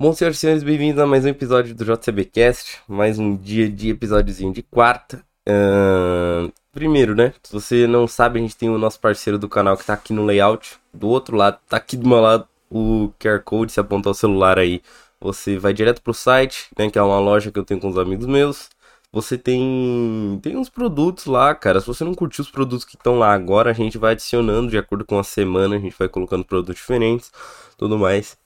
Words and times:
Bom, 0.00 0.12
senhoras 0.12 0.36
e 0.36 0.40
senhores, 0.40 0.62
bem-vindos 0.62 1.02
a 1.02 1.06
mais 1.08 1.24
um 1.24 1.28
episódio 1.28 1.74
do 1.74 1.84
JCBcast, 1.84 2.78
mais 2.86 3.18
um 3.18 3.36
dia 3.36 3.68
de 3.68 3.90
episódiozinho 3.90 4.52
de 4.52 4.62
quarta. 4.62 5.24
Uh, 5.44 6.52
primeiro, 6.70 7.16
né, 7.16 7.34
se 7.42 7.52
você 7.52 7.84
não 7.84 8.06
sabe, 8.06 8.38
a 8.38 8.42
gente 8.42 8.56
tem 8.56 8.70
o 8.70 8.78
nosso 8.78 9.00
parceiro 9.00 9.40
do 9.40 9.48
canal 9.48 9.76
que 9.76 9.84
tá 9.84 9.94
aqui 9.94 10.12
no 10.12 10.24
layout, 10.24 10.78
do 10.94 11.08
outro 11.08 11.36
lado, 11.36 11.58
tá 11.68 11.78
aqui 11.78 11.96
do 11.96 12.08
meu 12.08 12.20
lado, 12.20 12.46
o 12.70 13.12
QR 13.18 13.40
Code, 13.42 13.72
se 13.72 13.80
apontar 13.80 14.12
o 14.12 14.14
celular 14.14 14.56
aí, 14.56 14.80
você 15.20 15.58
vai 15.58 15.72
direto 15.72 16.00
pro 16.00 16.14
site, 16.14 16.68
né, 16.78 16.88
que 16.88 16.96
é 16.96 17.02
uma 17.02 17.18
loja 17.18 17.50
que 17.50 17.58
eu 17.58 17.64
tenho 17.64 17.80
com 17.80 17.88
os 17.88 17.98
amigos 17.98 18.26
meus. 18.26 18.70
Você 19.12 19.36
tem 19.36 20.38
tem 20.42 20.56
uns 20.56 20.68
produtos 20.68 21.26
lá, 21.26 21.54
cara. 21.56 21.80
Se 21.80 21.86
você 21.88 22.04
não 22.04 22.14
curtiu 22.14 22.42
os 22.42 22.50
produtos 22.50 22.84
que 22.84 22.94
estão 22.94 23.18
lá 23.18 23.32
agora, 23.32 23.70
a 23.70 23.74
gente 23.74 23.98
vai 23.98 24.12
adicionando 24.12 24.70
de 24.70 24.78
acordo 24.78 25.04
com 25.04 25.18
a 25.18 25.24
semana, 25.24 25.74
a 25.76 25.78
gente 25.80 25.96
vai 25.98 26.08
colocando 26.08 26.44
produtos 26.44 26.76
diferentes, 26.76 27.32
tudo 27.76 27.98
mais. 27.98 28.37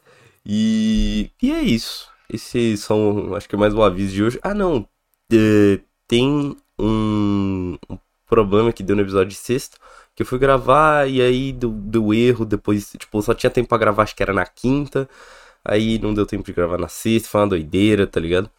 E, 0.45 1.31
e 1.41 1.53
é 1.53 1.63
isso. 1.63 2.11
Esses 2.29 2.81
são, 2.81 3.35
acho 3.35 3.49
que 3.49 3.57
mais 3.57 3.75
o 3.75 3.83
aviso 3.83 4.15
de 4.15 4.25
hoje. 4.25 4.41
Ah, 4.43 4.55
não. 4.55 4.89
É, 5.33 5.81
tem 6.07 6.57
um, 6.79 7.77
um, 7.89 7.99
problema 8.27 8.73
que 8.73 8.83
deu 8.83 8.97
no 8.97 9.03
episódio 9.03 9.29
de 9.31 9.35
sexta. 9.37 9.79
Que 10.15 10.23
eu 10.23 10.27
fui 10.27 10.39
gravar 10.39 11.09
e 11.09 11.23
aí 11.23 11.53
deu, 11.53 11.71
deu 11.71 12.15
erro. 12.15 12.45
Depois, 12.45 12.93
tipo, 12.99 13.23
só 13.23 13.35
tinha 13.35 13.51
tempo 13.51 13.69
pra 13.69 13.79
gravar, 13.79 14.05
acho 14.05 14.17
que 14.17 14.23
era 14.23 14.33
na 14.33 14.47
quinta. 14.47 15.09
Aí 15.65 15.99
não 15.99 16.15
deu 16.15 16.27
tempo 16.27 16.45
de 16.45 16.53
gravar 16.53 16.79
na 16.79 16.89
sexta. 16.89 17.29
Foi 17.29 17.41
uma 17.43 17.49
doideira, 17.49 18.07
tá 18.07 18.21
ligado? 18.21 18.51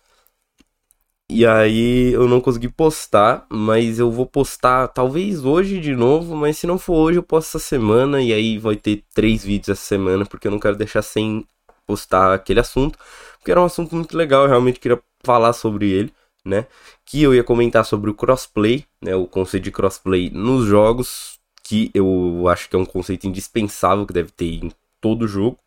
E 1.30 1.46
aí 1.48 2.14
eu 2.14 2.28
não 2.28 2.40
consegui 2.40 2.70
postar, 2.70 3.46
mas 3.50 3.98
eu 3.98 4.12
vou 4.12 4.26
postar 4.26 4.88
talvez 4.90 5.44
hoje 5.44 5.80
de 5.80 5.96
novo, 5.96 6.36
mas 6.36 6.58
se 6.58 6.68
não 6.68 6.78
for 6.78 6.94
hoje 6.96 7.18
eu 7.18 7.24
posto 7.24 7.58
essa 7.58 7.60
semana 7.60 8.22
e 8.22 8.32
aí 8.32 8.60
vai 8.60 8.76
ter 8.76 9.04
três 9.16 9.44
vídeos 9.44 9.70
essa 9.70 9.82
semana, 9.82 10.26
porque 10.26 10.48
eu 10.48 10.52
não 10.52 10.60
quero 10.60 10.76
deixar 10.76 11.02
sem 11.02 11.46
postar 11.86 12.34
aquele 12.34 12.60
assunto, 12.60 12.98
porque 13.38 13.52
era 13.52 13.62
um 13.62 13.66
assunto 13.66 13.96
muito 13.96 14.16
legal, 14.18 14.44
eu 14.44 14.50
realmente 14.50 14.80
queria 14.80 15.02
falar 15.24 15.54
sobre 15.54 15.90
ele, 15.92 16.14
né? 16.46 16.68
Que 17.06 17.24
eu 17.24 17.34
ia 17.34 17.44
comentar 17.44 17.86
sobre 17.86 18.10
o 18.10 18.14
crossplay, 18.14 18.86
né? 19.02 19.16
O 19.16 19.28
conceito 19.28 19.64
de 19.66 19.72
crossplay 19.72 20.30
nos 20.30 20.66
jogos, 20.66 21.40
que 21.64 21.90
eu 21.94 22.48
acho 22.50 22.70
que 22.70 22.76
é 22.76 22.80
um 22.80 22.86
conceito 22.86 23.28
indispensável 23.28 24.06
que 24.06 24.14
deve 24.14 24.32
ter 24.32 24.64
em 24.64 24.72
todo 25.02 25.28
jogo. 25.28 25.58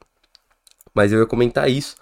Mas 0.94 1.12
eu 1.12 1.20
ia 1.20 1.26
comentar 1.26 1.68
isso, 1.70 1.96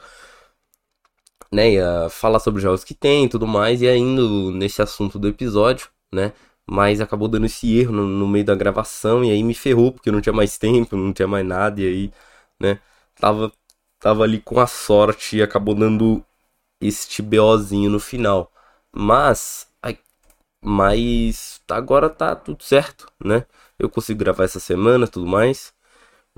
né? 1.53 1.73
Ia 1.73 2.09
falar 2.11 2.39
sobre 2.41 2.59
os 2.59 2.63
jogos 2.63 2.85
que 2.85 2.95
tem 2.95 3.25
e 3.27 3.29
tudo 3.29 3.47
mais, 3.47 3.83
e 3.83 3.89
ainda 3.89 4.23
nesse 4.53 4.83
assunto 4.83 5.19
do 5.19 5.29
episódio, 5.29 5.89
né? 6.13 6.33
Mas 6.67 7.01
acabou 7.01 7.29
dando 7.29 7.47
esse 7.47 7.77
erro 7.79 7.93
no, 7.93 8.07
no 8.07 8.27
meio 8.29 8.45
da 8.45 8.55
gravação, 8.55 9.25
e 9.25 9.31
aí 9.31 9.43
me 9.43 9.55
ferrou, 9.55 9.93
porque 9.93 10.11
não 10.11 10.21
tinha 10.21 10.33
mais 10.33 10.59
tempo, 10.59 10.97
não 10.97 11.13
tinha 11.13 11.29
mais 11.29 11.47
nada, 11.47 11.81
e 11.81 11.87
aí, 11.87 12.13
né? 12.61 12.81
Tava 13.21 13.53
tava 14.05 14.23
ali 14.23 14.39
com 14.39 14.61
a 14.61 14.67
sorte 14.67 15.39
e 15.39 15.43
acabou 15.43 15.75
dando 15.75 16.23
este 16.79 17.23
BOzinho 17.23 17.89
no 17.91 17.99
final. 17.99 18.53
Mas, 18.93 19.67
mas 20.63 21.63
agora 21.71 22.11
tá 22.11 22.37
tudo 22.37 22.63
certo, 22.63 23.11
né? 23.25 23.47
Eu 23.79 23.89
consigo 23.89 24.19
gravar 24.19 24.45
essa 24.45 24.61
semana, 24.61 25.09
tudo 25.09 25.27
mais. 25.27 25.73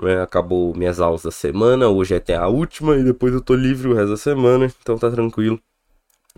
Né? 0.01 0.23
Acabou 0.23 0.77
minhas 0.77 1.01
aulas 1.01 1.25
da 1.25 1.33
semana, 1.33 1.89
hoje 1.89 2.15
é 2.15 2.19
até 2.19 2.37
a 2.37 2.47
última 2.47 2.97
e 2.97 3.03
depois 3.03 3.35
eu 3.35 3.41
tô 3.41 3.57
livre 3.57 3.89
o 3.89 3.95
resto 3.95 4.11
da 4.11 4.17
semana, 4.17 4.73
então 4.81 4.97
tá 4.97 5.11
tranquilo. 5.11 5.61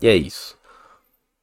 E 0.00 0.08
é 0.08 0.16
isso. 0.16 0.56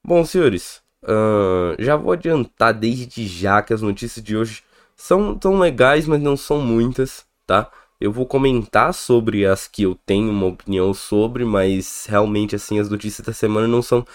Bom, 0.04 0.26
senhores, 0.26 0.82
uh, 1.04 1.76
já 1.78 1.96
vou 1.96 2.14
adiantar 2.14 2.74
desde 2.74 3.28
já 3.28 3.62
que 3.62 3.74
as 3.74 3.84
notícias 3.84 4.26
de 4.26 4.36
hoje 4.36 4.64
são 4.96 5.38
tão 5.38 5.60
legais, 5.60 6.08
mas 6.08 6.20
não 6.22 6.36
são 6.36 6.60
muitas, 6.60 7.24
tá? 7.46 7.72
Eu 8.00 8.12
vou 8.12 8.26
comentar 8.26 8.94
sobre 8.94 9.46
as 9.46 9.68
que 9.68 9.84
eu 9.84 9.96
tenho 10.06 10.30
uma 10.32 10.48
opinião 10.48 10.94
sobre, 10.94 11.46
mas 11.46 12.06
realmente 12.08 12.56
assim 12.56 12.80
as 12.80 12.90
notícias 12.90 13.26
da 13.26 13.34
semana 13.34 13.68
não 13.68 13.82
são 13.82 14.06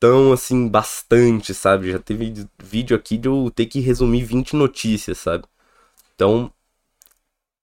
tão 0.00 0.32
assim 0.32 0.68
bastante, 0.68 1.54
sabe? 1.54 1.92
Já 1.92 1.98
teve 1.98 2.46
vídeo 2.62 2.96
aqui 2.96 3.18
de 3.18 3.28
eu 3.28 3.50
ter 3.54 3.66
que 3.66 3.80
resumir 3.80 4.24
20 4.24 4.56
notícias, 4.56 5.18
sabe? 5.18 5.44
Então, 6.14 6.52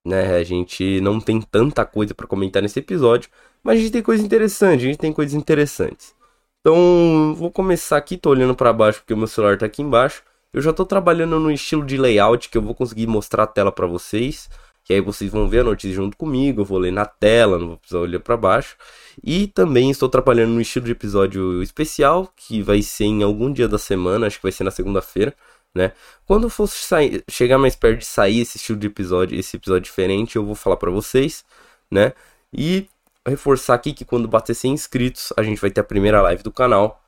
né, 0.06 0.36
a 0.38 0.44
gente 0.44 1.02
não 1.02 1.20
tem 1.20 1.42
tanta 1.42 1.86
coisa 1.86 2.14
para 2.16 2.28
comentar 2.28 2.62
nesse 2.62 2.80
episódio, 2.80 3.30
mas 3.64 3.80
a 3.80 3.82
gente 3.82 3.92
tem 3.92 4.02
coisa 4.02 4.24
interessante, 4.24 4.82
a 4.82 4.88
gente 4.88 4.98
tem 4.98 5.12
coisas 5.14 5.34
interessantes. 5.36 6.16
Então, 6.62 7.34
vou 7.36 7.52
começar 7.52 7.98
aqui, 7.98 8.18
tô 8.18 8.30
olhando 8.32 8.56
para 8.56 8.74
baixo 8.74 9.00
porque 9.00 9.14
o 9.14 9.18
meu 9.18 9.28
celular 9.28 9.58
tá 9.58 9.66
aqui 9.66 9.82
embaixo. 9.82 10.24
Eu 10.54 10.62
já 10.62 10.74
tô 10.74 10.86
trabalhando 10.86 11.40
no 11.40 11.52
estilo 11.52 11.86
de 11.86 11.98
layout 11.98 12.50
que 12.50 12.58
eu 12.58 12.62
vou 12.62 12.76
conseguir 12.76 13.08
mostrar 13.08 13.44
a 13.44 13.48
tela 13.48 13.72
para 13.72 13.88
vocês 13.88 14.50
que 14.88 14.94
aí 14.94 15.02
vocês 15.02 15.30
vão 15.30 15.50
ver 15.50 15.60
a 15.60 15.64
notícia 15.66 15.94
junto 15.94 16.16
comigo, 16.16 16.62
eu 16.62 16.66
vou 16.66 16.78
ler 16.78 16.94
na 16.94 17.06
tela, 17.06 17.60
não 17.60 17.68
vou 17.68 17.78
precisar 17.78 18.00
olhar 18.00 18.22
para 18.22 18.38
baixo. 18.38 18.78
E 19.22 19.48
também 19.48 19.92
estou 19.92 20.08
trabalhando 20.08 20.52
no 20.52 20.62
estilo 20.62 20.86
de 20.86 20.94
episódio 20.94 21.62
especial, 21.62 22.32
que 22.38 22.62
vai 22.62 22.82
ser 22.82 23.04
em 23.04 23.22
algum 23.22 23.52
dia 23.52 23.68
da 23.68 23.78
semana, 23.78 24.28
acho 24.28 24.38
que 24.38 24.44
vai 24.44 24.52
ser 24.52 24.64
na 24.64 24.72
segunda-feira, 24.72 25.36
né? 25.76 25.92
Quando 26.26 26.50
for 26.50 26.68
sair, 26.68 27.22
chegar 27.30 27.58
mais 27.58 27.76
perto 27.76 28.00
de 28.00 28.06
sair 28.06 28.40
esse 28.40 28.56
estilo 28.56 28.80
de 28.80 28.88
episódio, 28.88 29.38
esse 29.38 29.58
episódio 29.58 29.82
diferente, 29.82 30.38
eu 30.38 30.46
vou 30.46 30.56
falar 30.56 30.78
para 30.78 30.90
vocês, 30.90 31.44
né? 31.92 32.14
E 32.54 32.88
reforçar 33.28 33.74
aqui 33.74 33.92
que 33.92 34.06
quando 34.06 34.26
bater 34.26 34.56
100 34.56 34.72
inscritos, 34.72 35.34
a 35.36 35.44
gente 35.44 35.60
vai 35.60 35.70
ter 35.70 35.82
a 35.82 35.84
primeira 35.84 36.22
live 36.22 36.44
do 36.44 36.52
canal 36.52 37.04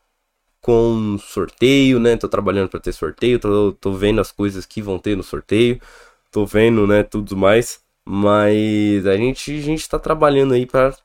com 0.61 1.17
sorteio, 1.17 1.97
né? 1.97 2.17
Tô 2.17 2.27
trabalhando 2.27 2.67
para 2.67 2.81
ter 2.81 2.91
sorteio, 2.91 3.39
tô, 3.39 3.71
tô 3.71 3.93
vendo 3.93 4.19
as 4.19 4.33
coisas 4.33 4.65
que 4.65 4.81
vão 4.81 4.99
ter 4.99 5.15
no 5.15 5.23
sorteio 5.23 5.79
tô 6.31 6.45
vendo, 6.45 6.87
né, 6.87 7.03
tudo 7.03 7.35
mais. 7.37 7.81
Mas 8.05 9.05
a 9.05 9.15
gente, 9.17 9.57
a 9.57 9.61
gente 9.61 9.87
tá 9.87 9.99
trabalhando 9.99 10.53
aí 10.53 10.65
para 10.65 10.95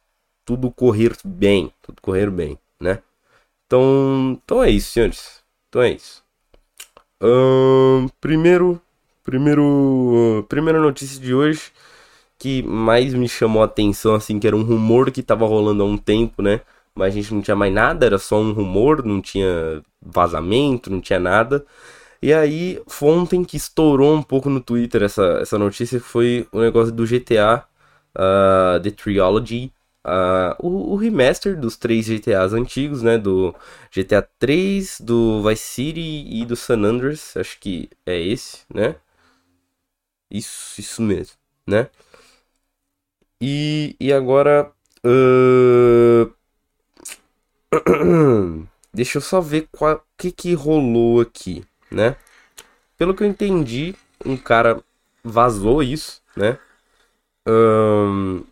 tudo 0.44 0.70
correr 0.70 1.16
bem, 1.24 1.72
tudo 1.82 2.00
correr 2.00 2.30
bem, 2.30 2.58
né? 2.80 3.02
Então, 3.66 4.38
então 4.44 4.62
é 4.62 4.70
isso, 4.70 4.92
senhores. 4.92 5.42
Então 5.68 5.82
é 5.82 5.90
isso. 5.92 6.22
Primeiro, 8.20 8.80
primeiro, 9.22 10.44
primeira 10.48 10.80
notícia 10.80 11.20
de 11.20 11.34
hoje 11.34 11.72
que 12.38 12.62
mais 12.62 13.14
me 13.14 13.28
chamou 13.28 13.62
a 13.62 13.66
atenção, 13.66 14.14
assim, 14.14 14.38
que 14.38 14.46
era 14.46 14.56
um 14.56 14.62
rumor 14.62 15.10
que 15.10 15.22
tava 15.22 15.46
rolando 15.46 15.82
há 15.82 15.86
um 15.86 15.96
tempo, 15.96 16.42
né? 16.42 16.60
Mas 16.94 17.08
a 17.08 17.16
gente 17.16 17.32
não 17.34 17.40
tinha 17.42 17.56
mais 17.56 17.72
nada, 17.72 18.06
era 18.06 18.18
só 18.18 18.38
um 18.38 18.52
rumor, 18.52 19.04
não 19.04 19.20
tinha 19.20 19.82
vazamento, 20.02 20.90
não 20.90 21.00
tinha 21.00 21.18
nada. 21.18 21.64
E 22.24 22.32
aí, 22.32 22.82
ontem 23.02 23.44
que 23.44 23.58
estourou 23.58 24.16
um 24.16 24.22
pouco 24.22 24.48
no 24.48 24.58
Twitter 24.58 25.02
essa, 25.02 25.40
essa 25.42 25.58
notícia 25.58 26.00
foi 26.00 26.48
o 26.50 26.58
negócio 26.58 26.90
do 26.90 27.04
GTA 27.04 27.66
uh, 28.16 28.80
The 28.82 28.90
Trilogy. 28.92 29.70
Uh, 30.02 30.56
o, 30.58 30.92
o, 30.94 30.96
remaster 30.96 31.54
dos 31.60 31.76
três 31.76 32.06
GTAs 32.06 32.54
antigos, 32.54 33.02
né? 33.02 33.18
Do 33.18 33.54
GTA 33.94 34.22
3, 34.38 35.02
do 35.02 35.42
Vice 35.46 35.64
City 35.64 36.24
e 36.26 36.46
do 36.46 36.56
San 36.56 36.82
Andreas. 36.82 37.36
Acho 37.36 37.60
que 37.60 37.90
é 38.06 38.18
esse, 38.18 38.60
né? 38.72 38.96
Isso, 40.30 40.80
isso 40.80 41.02
mesmo, 41.02 41.36
né? 41.66 41.90
E, 43.38 43.94
e 44.00 44.10
agora. 44.10 44.72
Uh... 45.04 46.32
Deixa 48.94 49.18
eu 49.18 49.22
só 49.22 49.42
ver 49.42 49.68
o 49.78 50.00
que, 50.16 50.32
que 50.32 50.54
rolou 50.54 51.20
aqui 51.20 51.62
né? 51.94 52.16
Pelo 52.98 53.14
que 53.14 53.22
eu 53.22 53.26
entendi, 53.26 53.94
um 54.24 54.36
cara 54.36 54.80
vazou 55.22 55.82
isso, 55.82 56.22
né? 56.36 56.58
Um, 57.46 58.44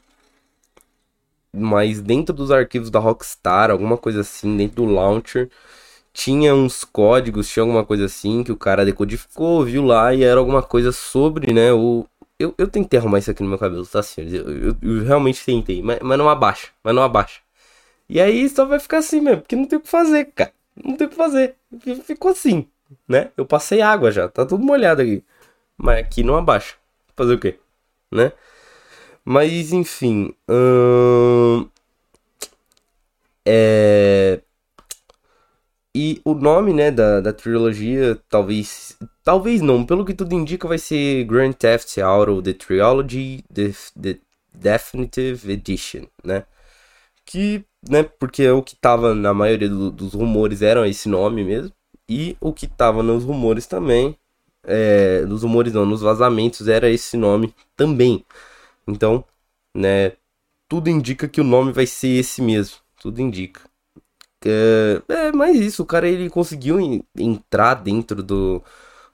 mas 1.52 2.00
dentro 2.00 2.34
dos 2.34 2.50
arquivos 2.50 2.90
da 2.90 2.98
Rockstar, 2.98 3.70
alguma 3.70 3.96
coisa 3.96 4.20
assim, 4.22 4.56
dentro 4.56 4.76
do 4.76 4.86
launcher, 4.86 5.50
tinha 6.12 6.54
uns 6.54 6.84
códigos, 6.84 7.48
tinha 7.48 7.62
alguma 7.62 7.84
coisa 7.84 8.06
assim 8.06 8.42
que 8.44 8.52
o 8.52 8.56
cara 8.56 8.84
decodificou, 8.84 9.64
viu 9.64 9.84
lá 9.84 10.14
e 10.14 10.24
era 10.24 10.40
alguma 10.40 10.62
coisa 10.62 10.92
sobre, 10.92 11.52
né? 11.52 11.72
O, 11.72 12.06
eu, 12.38 12.54
eu 12.58 12.68
tentei 12.68 12.98
arrumar 12.98 13.18
isso 13.18 13.30
aqui 13.30 13.42
no 13.42 13.48
meu 13.48 13.58
cabelo, 13.58 13.86
tá, 13.86 14.02
senhores? 14.02 14.34
Eu, 14.34 14.50
eu, 14.50 14.76
eu 14.82 15.04
realmente 15.04 15.44
tentei, 15.44 15.82
mas, 15.82 16.00
mas 16.00 16.18
não 16.18 16.28
abaixa, 16.28 16.68
mas 16.82 16.94
não 16.94 17.02
abaixa. 17.02 17.40
E 18.08 18.20
aí 18.20 18.48
só 18.48 18.66
vai 18.66 18.78
ficar 18.80 18.98
assim 18.98 19.20
mesmo, 19.20 19.42
porque 19.42 19.56
não 19.56 19.66
tem 19.66 19.78
o 19.78 19.82
que 19.82 19.88
fazer, 19.88 20.26
cara. 20.34 20.52
Não 20.84 20.96
tem 20.96 21.06
o 21.06 21.10
que 21.10 21.16
fazer. 21.16 21.56
Ficou 22.04 22.32
assim 22.32 22.66
né? 23.08 23.30
Eu 23.36 23.46
passei 23.46 23.80
água 23.80 24.10
já, 24.10 24.28
tá 24.28 24.46
tudo 24.46 24.64
molhado 24.64 25.02
aqui. 25.02 25.24
Mas 25.76 26.00
aqui 26.00 26.22
não 26.22 26.36
abaixa. 26.36 26.76
Fazer 27.16 27.34
o 27.34 27.38
quê? 27.38 27.58
Né? 28.10 28.32
Mas 29.24 29.72
enfim. 29.72 30.34
Hum... 30.48 31.68
É... 33.46 34.40
E 35.94 36.22
o 36.24 36.34
nome, 36.34 36.72
né, 36.72 36.90
da, 36.90 37.20
da 37.20 37.32
trilogia, 37.32 38.18
talvez. 38.28 38.96
Talvez 39.22 39.60
não, 39.60 39.84
pelo 39.84 40.04
que 40.04 40.14
tudo 40.14 40.34
indica, 40.34 40.66
vai 40.66 40.78
ser 40.78 41.24
Grand 41.24 41.52
Theft 41.52 41.98
Auto 41.98 42.42
The 42.42 42.54
Trilogy 42.54 43.44
The, 43.52 43.72
The 44.00 44.18
Definitive 44.54 45.52
Edition, 45.52 46.06
né? 46.24 46.44
Que, 47.26 47.64
né, 47.88 48.02
porque 48.04 48.42
é 48.44 48.52
o 48.52 48.62
que 48.62 48.76
tava 48.76 49.14
na 49.14 49.34
maioria 49.34 49.68
do, 49.68 49.90
dos 49.90 50.14
rumores 50.14 50.62
eram 50.62 50.84
esse 50.86 51.08
nome 51.08 51.44
mesmo. 51.44 51.72
E 52.12 52.36
o 52.38 52.52
que 52.52 52.66
tava 52.66 53.02
nos 53.02 53.24
rumores 53.24 53.66
também, 53.66 54.14
é, 54.64 55.22
nos 55.22 55.42
rumores 55.42 55.72
não, 55.72 55.86
nos 55.86 56.02
vazamentos, 56.02 56.68
era 56.68 56.90
esse 56.90 57.16
nome 57.16 57.54
também. 57.74 58.22
Então, 58.86 59.24
né, 59.74 60.12
tudo 60.68 60.90
indica 60.90 61.26
que 61.26 61.40
o 61.40 61.44
nome 61.44 61.72
vai 61.72 61.86
ser 61.86 62.08
esse 62.08 62.42
mesmo. 62.42 62.76
Tudo 63.00 63.20
indica. 63.22 63.62
É, 64.44 65.02
é 65.08 65.32
mais 65.32 65.56
isso, 65.56 65.82
o 65.82 65.86
cara 65.86 66.06
ele 66.06 66.28
conseguiu 66.28 66.78
entrar 67.16 67.74
dentro 67.74 68.22
do, 68.22 68.62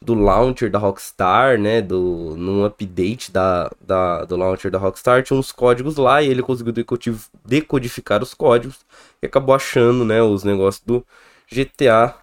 do 0.02 0.14
launcher 0.14 0.70
da 0.70 0.78
Rockstar, 0.78 1.56
né? 1.58 1.80
Do, 1.80 2.34
num 2.36 2.64
update 2.64 3.30
da, 3.30 3.70
da, 3.80 4.24
do 4.24 4.36
launcher 4.36 4.72
da 4.72 4.78
Rockstar, 4.78 5.22
tinha 5.22 5.38
uns 5.38 5.52
códigos 5.52 5.96
lá 5.96 6.20
e 6.22 6.28
ele 6.28 6.42
conseguiu 6.42 6.72
decodificar 7.44 8.22
os 8.22 8.34
códigos 8.34 8.80
e 9.22 9.26
acabou 9.26 9.54
achando, 9.54 10.04
né? 10.04 10.20
Os 10.22 10.42
negócios 10.44 10.82
do 10.84 11.06
GTA 11.52 12.14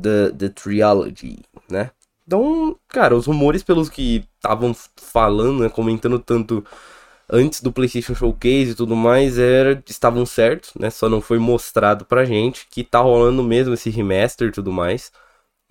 The, 0.00 0.32
The 0.32 0.48
Trilogy, 0.50 1.38
né? 1.70 1.90
Então, 2.26 2.78
cara, 2.88 3.16
os 3.16 3.26
rumores 3.26 3.62
pelos 3.62 3.88
que 3.88 4.24
estavam 4.36 4.74
falando, 4.96 5.62
né, 5.64 5.68
comentando 5.68 6.18
tanto 6.18 6.64
antes 7.30 7.60
do 7.60 7.72
PlayStation 7.72 8.14
Showcase 8.14 8.70
e 8.72 8.74
tudo 8.74 8.96
mais, 8.96 9.38
era, 9.38 9.82
estavam 9.88 10.26
certos, 10.26 10.72
né? 10.74 10.90
Só 10.90 11.08
não 11.08 11.20
foi 11.20 11.38
mostrado 11.38 12.04
pra 12.04 12.24
gente 12.24 12.66
que 12.70 12.84
tá 12.84 13.00
rolando 13.00 13.42
mesmo 13.42 13.74
esse 13.74 13.90
remaster 13.90 14.48
e 14.48 14.52
tudo 14.52 14.72
mais, 14.72 15.12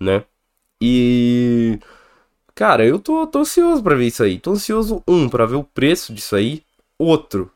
né? 0.00 0.24
E. 0.82 1.78
Cara, 2.54 2.86
eu 2.86 2.98
tô, 3.00 3.26
tô 3.26 3.40
ansioso 3.40 3.82
pra 3.82 3.94
ver 3.96 4.08
isso 4.08 4.22
aí. 4.22 4.38
Tô 4.38 4.52
ansioso, 4.52 5.02
um, 5.08 5.28
pra 5.28 5.46
ver 5.46 5.56
o 5.56 5.64
preço 5.64 6.12
disso 6.14 6.36
aí. 6.36 6.62
Outro, 6.98 7.50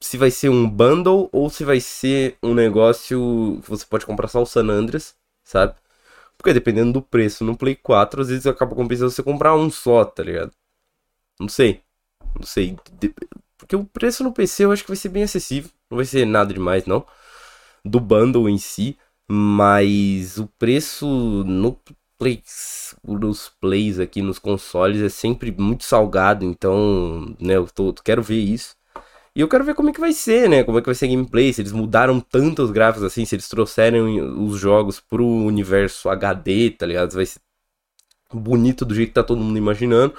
se 0.00 0.16
vai 0.18 0.30
ser 0.30 0.48
um 0.50 0.68
bundle 0.68 1.28
ou 1.32 1.50
se 1.50 1.64
vai 1.64 1.80
ser 1.80 2.36
um 2.42 2.54
negócio 2.54 3.60
que 3.64 3.70
você 3.70 3.86
pode 3.86 4.06
comprar 4.06 4.28
só 4.28 4.42
o 4.42 4.46
San 4.46 4.68
Andreas, 4.68 5.14
sabe? 5.44 5.74
Porque 6.40 6.54
dependendo 6.54 6.90
do 6.94 7.02
preço 7.02 7.44
no 7.44 7.54
Play 7.54 7.76
4, 7.76 8.22
às 8.22 8.28
vezes 8.28 8.46
acaba 8.46 8.74
compensando 8.74 9.10
você 9.10 9.22
comprar 9.22 9.54
um 9.54 9.68
só, 9.68 10.06
tá 10.06 10.22
ligado? 10.22 10.52
Não 11.38 11.50
sei. 11.50 11.82
Não 12.34 12.46
sei. 12.46 12.78
Porque 13.58 13.76
o 13.76 13.84
preço 13.84 14.24
no 14.24 14.32
PC 14.32 14.64
eu 14.64 14.72
acho 14.72 14.82
que 14.82 14.88
vai 14.88 14.96
ser 14.96 15.10
bem 15.10 15.22
acessível. 15.22 15.70
Não 15.90 15.96
vai 15.96 16.06
ser 16.06 16.24
nada 16.24 16.54
demais, 16.54 16.86
não. 16.86 17.04
Do 17.84 18.00
bundle 18.00 18.48
em 18.48 18.56
si. 18.56 18.96
Mas 19.28 20.38
o 20.38 20.46
preço 20.58 21.06
no 21.44 21.78
plays, 22.18 22.96
nos 23.04 23.50
plays 23.60 23.98
aqui 23.98 24.22
nos 24.22 24.38
consoles 24.38 25.02
é 25.02 25.10
sempre 25.10 25.52
muito 25.52 25.84
salgado, 25.84 26.44
então, 26.44 27.36
né, 27.38 27.56
eu 27.56 27.66
tô, 27.66 27.92
quero 28.02 28.22
ver 28.22 28.40
isso. 28.40 28.76
E 29.34 29.40
eu 29.40 29.48
quero 29.48 29.64
ver 29.64 29.74
como 29.74 29.90
é 29.90 29.92
que 29.92 30.00
vai 30.00 30.12
ser, 30.12 30.48
né? 30.48 30.64
Como 30.64 30.78
é 30.78 30.80
que 30.80 30.86
vai 30.86 30.94
ser 30.94 31.06
a 31.06 31.08
gameplay, 31.08 31.52
se 31.52 31.62
eles 31.62 31.72
mudaram 31.72 32.20
tanto 32.20 32.62
os 32.62 32.70
gráficos 32.70 33.04
assim, 33.04 33.24
se 33.24 33.34
eles 33.36 33.48
trouxeram 33.48 34.06
os 34.44 34.58
jogos 34.58 35.00
pro 35.00 35.24
universo 35.26 36.08
HD, 36.08 36.70
tá 36.70 36.86
ligado? 36.86 37.12
Vai 37.14 37.26
ser 37.26 37.40
bonito 38.32 38.84
do 38.84 38.94
jeito 38.94 39.08
que 39.10 39.14
tá 39.14 39.22
todo 39.22 39.40
mundo 39.40 39.58
imaginando. 39.58 40.14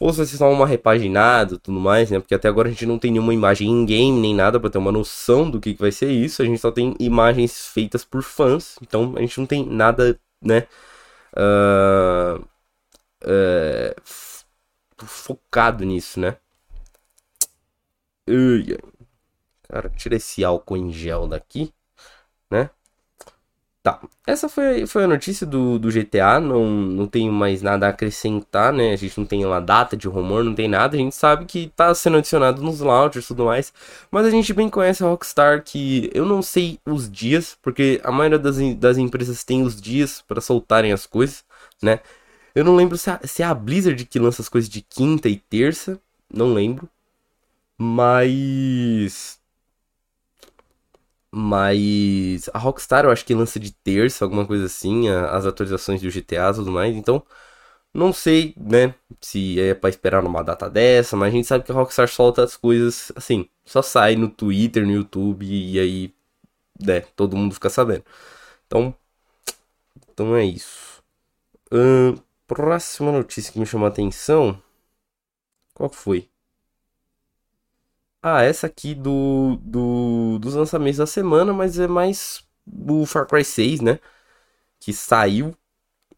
Ou 0.00 0.12
se 0.12 0.18
vai 0.18 0.26
ser 0.26 0.36
só 0.36 0.50
uma 0.52 0.66
repaginada 0.66 1.58
tudo 1.58 1.80
mais, 1.80 2.10
né? 2.10 2.20
Porque 2.20 2.34
até 2.34 2.48
agora 2.48 2.68
a 2.68 2.70
gente 2.70 2.86
não 2.86 2.98
tem 2.98 3.10
nenhuma 3.12 3.34
imagem 3.34 3.68
em 3.68 3.86
game 3.86 4.20
nem 4.20 4.34
nada 4.34 4.60
para 4.60 4.70
ter 4.70 4.78
uma 4.78 4.92
noção 4.92 5.50
do 5.50 5.60
que, 5.60 5.74
que 5.74 5.80
vai 5.80 5.92
ser 5.92 6.10
isso. 6.10 6.42
A 6.42 6.44
gente 6.44 6.60
só 6.60 6.70
tem 6.70 6.94
imagens 7.00 7.66
feitas 7.68 8.04
por 8.04 8.22
fãs. 8.22 8.76
Então 8.82 9.14
a 9.16 9.20
gente 9.20 9.38
não 9.38 9.46
tem 9.46 9.64
nada, 9.66 10.18
né? 10.42 10.66
uh, 11.36 12.40
uh, 13.24 13.94
focado 15.06 15.84
nisso, 15.84 16.18
né? 16.20 16.36
Cara, 19.68 19.88
tira 19.90 20.16
esse 20.16 20.44
álcool 20.44 20.76
em 20.76 20.92
gel 20.92 21.26
daqui, 21.28 21.72
né? 22.50 22.70
Tá, 23.82 24.00
essa 24.26 24.48
foi, 24.48 24.84
foi 24.84 25.04
a 25.04 25.06
notícia 25.06 25.46
do, 25.46 25.78
do 25.78 25.92
GTA, 25.92 26.40
não, 26.40 26.66
não 26.68 27.06
tenho 27.06 27.32
mais 27.32 27.62
nada 27.62 27.86
a 27.86 27.90
acrescentar, 27.90 28.72
né? 28.72 28.92
A 28.92 28.96
gente 28.96 29.16
não 29.16 29.24
tem 29.24 29.44
uma 29.46 29.60
data 29.60 29.96
de 29.96 30.08
rumor, 30.08 30.42
não 30.42 30.56
tem 30.56 30.66
nada, 30.66 30.96
a 30.96 30.98
gente 30.98 31.14
sabe 31.14 31.44
que 31.44 31.68
tá 31.76 31.94
sendo 31.94 32.16
adicionado 32.16 32.60
nos 32.60 32.80
launchers 32.80 33.26
e 33.26 33.28
tudo 33.28 33.44
mais, 33.44 33.72
mas 34.10 34.26
a 34.26 34.30
gente 34.30 34.52
bem 34.52 34.68
conhece 34.68 35.04
a 35.04 35.06
Rockstar 35.06 35.62
que 35.62 36.10
eu 36.12 36.26
não 36.26 36.42
sei 36.42 36.80
os 36.84 37.08
dias, 37.08 37.56
porque 37.62 38.00
a 38.02 38.10
maioria 38.10 38.40
das, 38.40 38.56
das 38.74 38.98
empresas 38.98 39.44
tem 39.44 39.62
os 39.62 39.80
dias 39.80 40.20
para 40.26 40.40
soltarem 40.40 40.92
as 40.92 41.06
coisas, 41.06 41.44
né? 41.80 42.00
Eu 42.56 42.64
não 42.64 42.74
lembro 42.74 42.98
se, 42.98 43.08
a, 43.08 43.20
se 43.22 43.42
é 43.42 43.46
a 43.46 43.54
Blizzard 43.54 44.04
que 44.04 44.18
lança 44.18 44.42
as 44.42 44.48
coisas 44.48 44.68
de 44.68 44.80
quinta 44.82 45.28
e 45.28 45.36
terça, 45.36 46.00
não 46.32 46.52
lembro, 46.52 46.88
mas 47.78 49.40
mas 51.30 52.48
a 52.52 52.58
Rockstar 52.58 53.04
eu 53.04 53.10
acho 53.10 53.24
que 53.24 53.34
lança 53.34 53.60
de 53.60 53.72
terça, 53.72 54.24
alguma 54.24 54.46
coisa 54.46 54.66
assim, 54.66 55.08
as 55.08 55.44
atualizações 55.46 56.00
do 56.00 56.10
GTA 56.10 56.50
e 56.50 56.54
tudo 56.54 56.72
mais. 56.72 56.96
Então, 56.96 57.22
não 57.94 58.12
sei, 58.12 58.54
né, 58.58 58.94
se 59.20 59.60
é 59.60 59.74
para 59.74 59.90
esperar 59.90 60.22
numa 60.22 60.42
data 60.44 60.70
dessa, 60.70 61.16
mas 61.16 61.30
a 61.30 61.36
gente 61.36 61.48
sabe 61.48 61.64
que 61.64 61.72
a 61.72 61.74
Rockstar 61.74 62.08
solta 62.08 62.44
as 62.44 62.56
coisas 62.56 63.12
assim, 63.16 63.48
só 63.64 63.82
sai 63.82 64.16
no 64.16 64.30
Twitter, 64.30 64.86
no 64.86 64.92
YouTube 64.92 65.46
e 65.46 65.78
aí, 65.80 66.14
né, 66.80 67.02
todo 67.16 67.36
mundo 67.36 67.54
fica 67.54 67.70
sabendo. 67.70 68.04
Então, 68.66 68.94
então 70.10 70.36
é 70.36 70.44
isso. 70.44 71.02
Uh, 71.72 72.20
próxima 72.46 73.12
notícia 73.12 73.52
que 73.52 73.60
me 73.60 73.66
chamou 73.66 73.86
a 73.86 73.90
atenção. 73.90 74.60
Qual 75.74 75.88
foi? 75.90 76.28
Ah, 78.28 78.42
essa 78.42 78.66
aqui 78.66 78.92
do, 78.92 79.56
do 79.62 80.38
dos 80.40 80.54
lançamentos 80.56 80.98
da 80.98 81.06
semana, 81.06 81.52
mas 81.52 81.78
é 81.78 81.86
mais 81.86 82.44
o 82.66 83.06
Far 83.06 83.24
Cry 83.24 83.44
6, 83.44 83.80
né? 83.80 84.00
Que 84.80 84.92
saiu. 84.92 85.56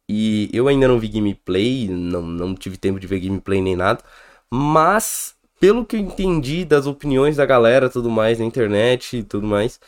E 0.08 0.50
eu 0.52 0.69
ainda 0.69 0.88
não 0.88 0.99
vi 1.00 1.08
gameplay, 1.08 1.88
não, 1.88 2.22
não 2.22 2.55
tive 2.55 2.78
tempo 2.78 3.00
de 3.00 3.06
ver 3.06 3.20
gameplay 3.20 3.62
nem 3.62 3.76
nada. 3.76 4.02
Mas, 4.50 5.37
pelo 5.60 5.84
que 5.87 5.96
eu 5.96 6.00
entendi 6.00 6.64
das 6.64 6.87
opiniões 6.87 7.37
da 7.37 7.46
galera, 7.46 7.90
tudo 7.90 8.10
mais 8.10 8.38
na 8.38 8.46
internet 8.46 9.19
e 9.19 9.25
tudo 9.25 9.46
mais, 9.46 9.81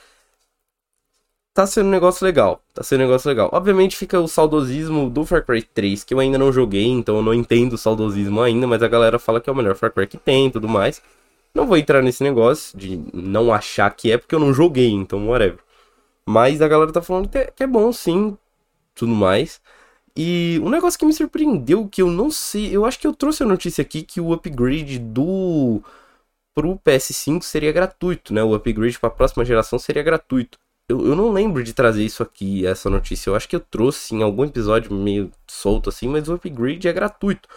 tá 1.54 1.66
sendo 1.66 1.86
um 1.86 1.90
negócio 1.90 2.24
legal. 2.24 2.62
Tá 2.74 2.82
sendo 2.82 3.00
um 3.00 3.06
negócio 3.06 3.28
legal. 3.28 3.50
Obviamente 3.52 3.96
fica 3.96 4.20
o 4.20 4.28
saudosismo 4.28 5.08
do 5.10 5.24
Far 5.24 5.44
Cry 5.44 5.62
3, 5.62 6.04
que 6.04 6.14
eu 6.14 6.20
ainda 6.20 6.38
não 6.38 6.52
joguei, 6.52 6.86
então 6.86 7.16
eu 7.16 7.22
não 7.22 7.34
entendo 7.34 7.74
o 7.74 7.78
saudosismo 7.78 8.40
ainda, 8.42 8.66
mas 8.66 8.82
a 8.82 8.88
galera 8.88 9.18
fala 9.18 9.40
que 9.40 9.48
é 9.50 9.52
o 9.52 9.56
melhor 9.56 9.74
Far 9.74 9.92
Cry 9.92 10.06
que 10.06 10.18
tem 10.18 10.48
e 10.48 10.50
tudo 10.50 10.68
mais. 10.68 11.02
Não 11.54 11.66
vou 11.66 11.76
entrar 11.76 12.02
nesse 12.02 12.22
negócio 12.22 12.78
de 12.78 13.02
não 13.12 13.52
achar 13.52 13.90
que 13.90 14.10
é, 14.12 14.18
porque 14.18 14.34
eu 14.34 14.38
não 14.40 14.54
joguei, 14.54 14.90
então 14.90 15.28
whatever. 15.28 15.58
Mas 16.26 16.62
a 16.62 16.68
galera 16.68 16.92
tá 16.92 17.02
falando 17.02 17.28
que 17.28 17.38
é, 17.38 17.46
que 17.46 17.62
é 17.62 17.66
bom 17.66 17.92
sim, 17.92 18.36
tudo 18.94 19.12
mais. 19.12 19.60
E 20.16 20.60
um 20.62 20.68
negócio 20.68 20.98
que 20.98 21.06
me 21.06 21.12
surpreendeu, 21.12 21.88
que 21.88 22.02
eu 22.02 22.08
não 22.08 22.30
sei, 22.30 22.74
eu 22.74 22.84
acho 22.84 22.98
que 22.98 23.06
eu 23.06 23.14
trouxe 23.14 23.42
a 23.42 23.46
notícia 23.46 23.82
aqui 23.82 24.02
que 24.02 24.20
o 24.20 24.32
upgrade 24.32 24.98
do 24.98 25.82
pro 26.54 26.78
PS5 26.78 27.42
seria 27.42 27.72
gratuito, 27.72 28.34
né? 28.34 28.42
O 28.42 28.54
upgrade 28.54 28.98
para 28.98 29.08
a 29.08 29.12
próxima 29.12 29.44
geração 29.44 29.78
seria 29.78 30.02
gratuito. 30.02 30.58
Eu, 30.88 31.06
eu 31.06 31.16
não 31.16 31.32
lembro 31.32 31.62
de 31.62 31.72
trazer 31.72 32.04
isso 32.04 32.22
aqui, 32.22 32.66
essa 32.66 32.90
notícia. 32.90 33.30
Eu 33.30 33.36
acho 33.36 33.48
que 33.48 33.56
eu 33.56 33.60
trouxe 33.60 34.14
em 34.14 34.22
algum 34.22 34.44
episódio 34.44 34.92
meio 34.92 35.30
solto 35.46 35.88
assim, 35.88 36.08
mas 36.08 36.28
o 36.28 36.34
upgrade 36.34 36.88
é 36.88 36.92
gratuito. 36.92 37.48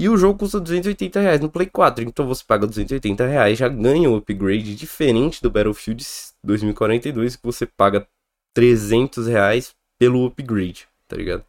E 0.00 0.08
o 0.08 0.16
jogo 0.16 0.38
custa 0.38 0.58
280 0.58 1.20
reais 1.20 1.40
no 1.42 1.50
Play 1.50 1.66
4. 1.66 2.02
Então 2.02 2.26
você 2.26 2.42
paga 2.42 2.66
280 2.66 3.26
reais, 3.26 3.58
já 3.58 3.68
ganha 3.68 4.08
um 4.08 4.16
upgrade 4.16 4.74
diferente 4.74 5.42
do 5.42 5.50
Battlefield 5.50 6.02
2042, 6.42 7.36
que 7.36 7.44
você 7.44 7.66
paga 7.66 8.08
300 8.54 9.26
reais 9.26 9.76
pelo 9.98 10.24
upgrade, 10.24 10.88
tá 11.06 11.16
ligado? 11.16 11.44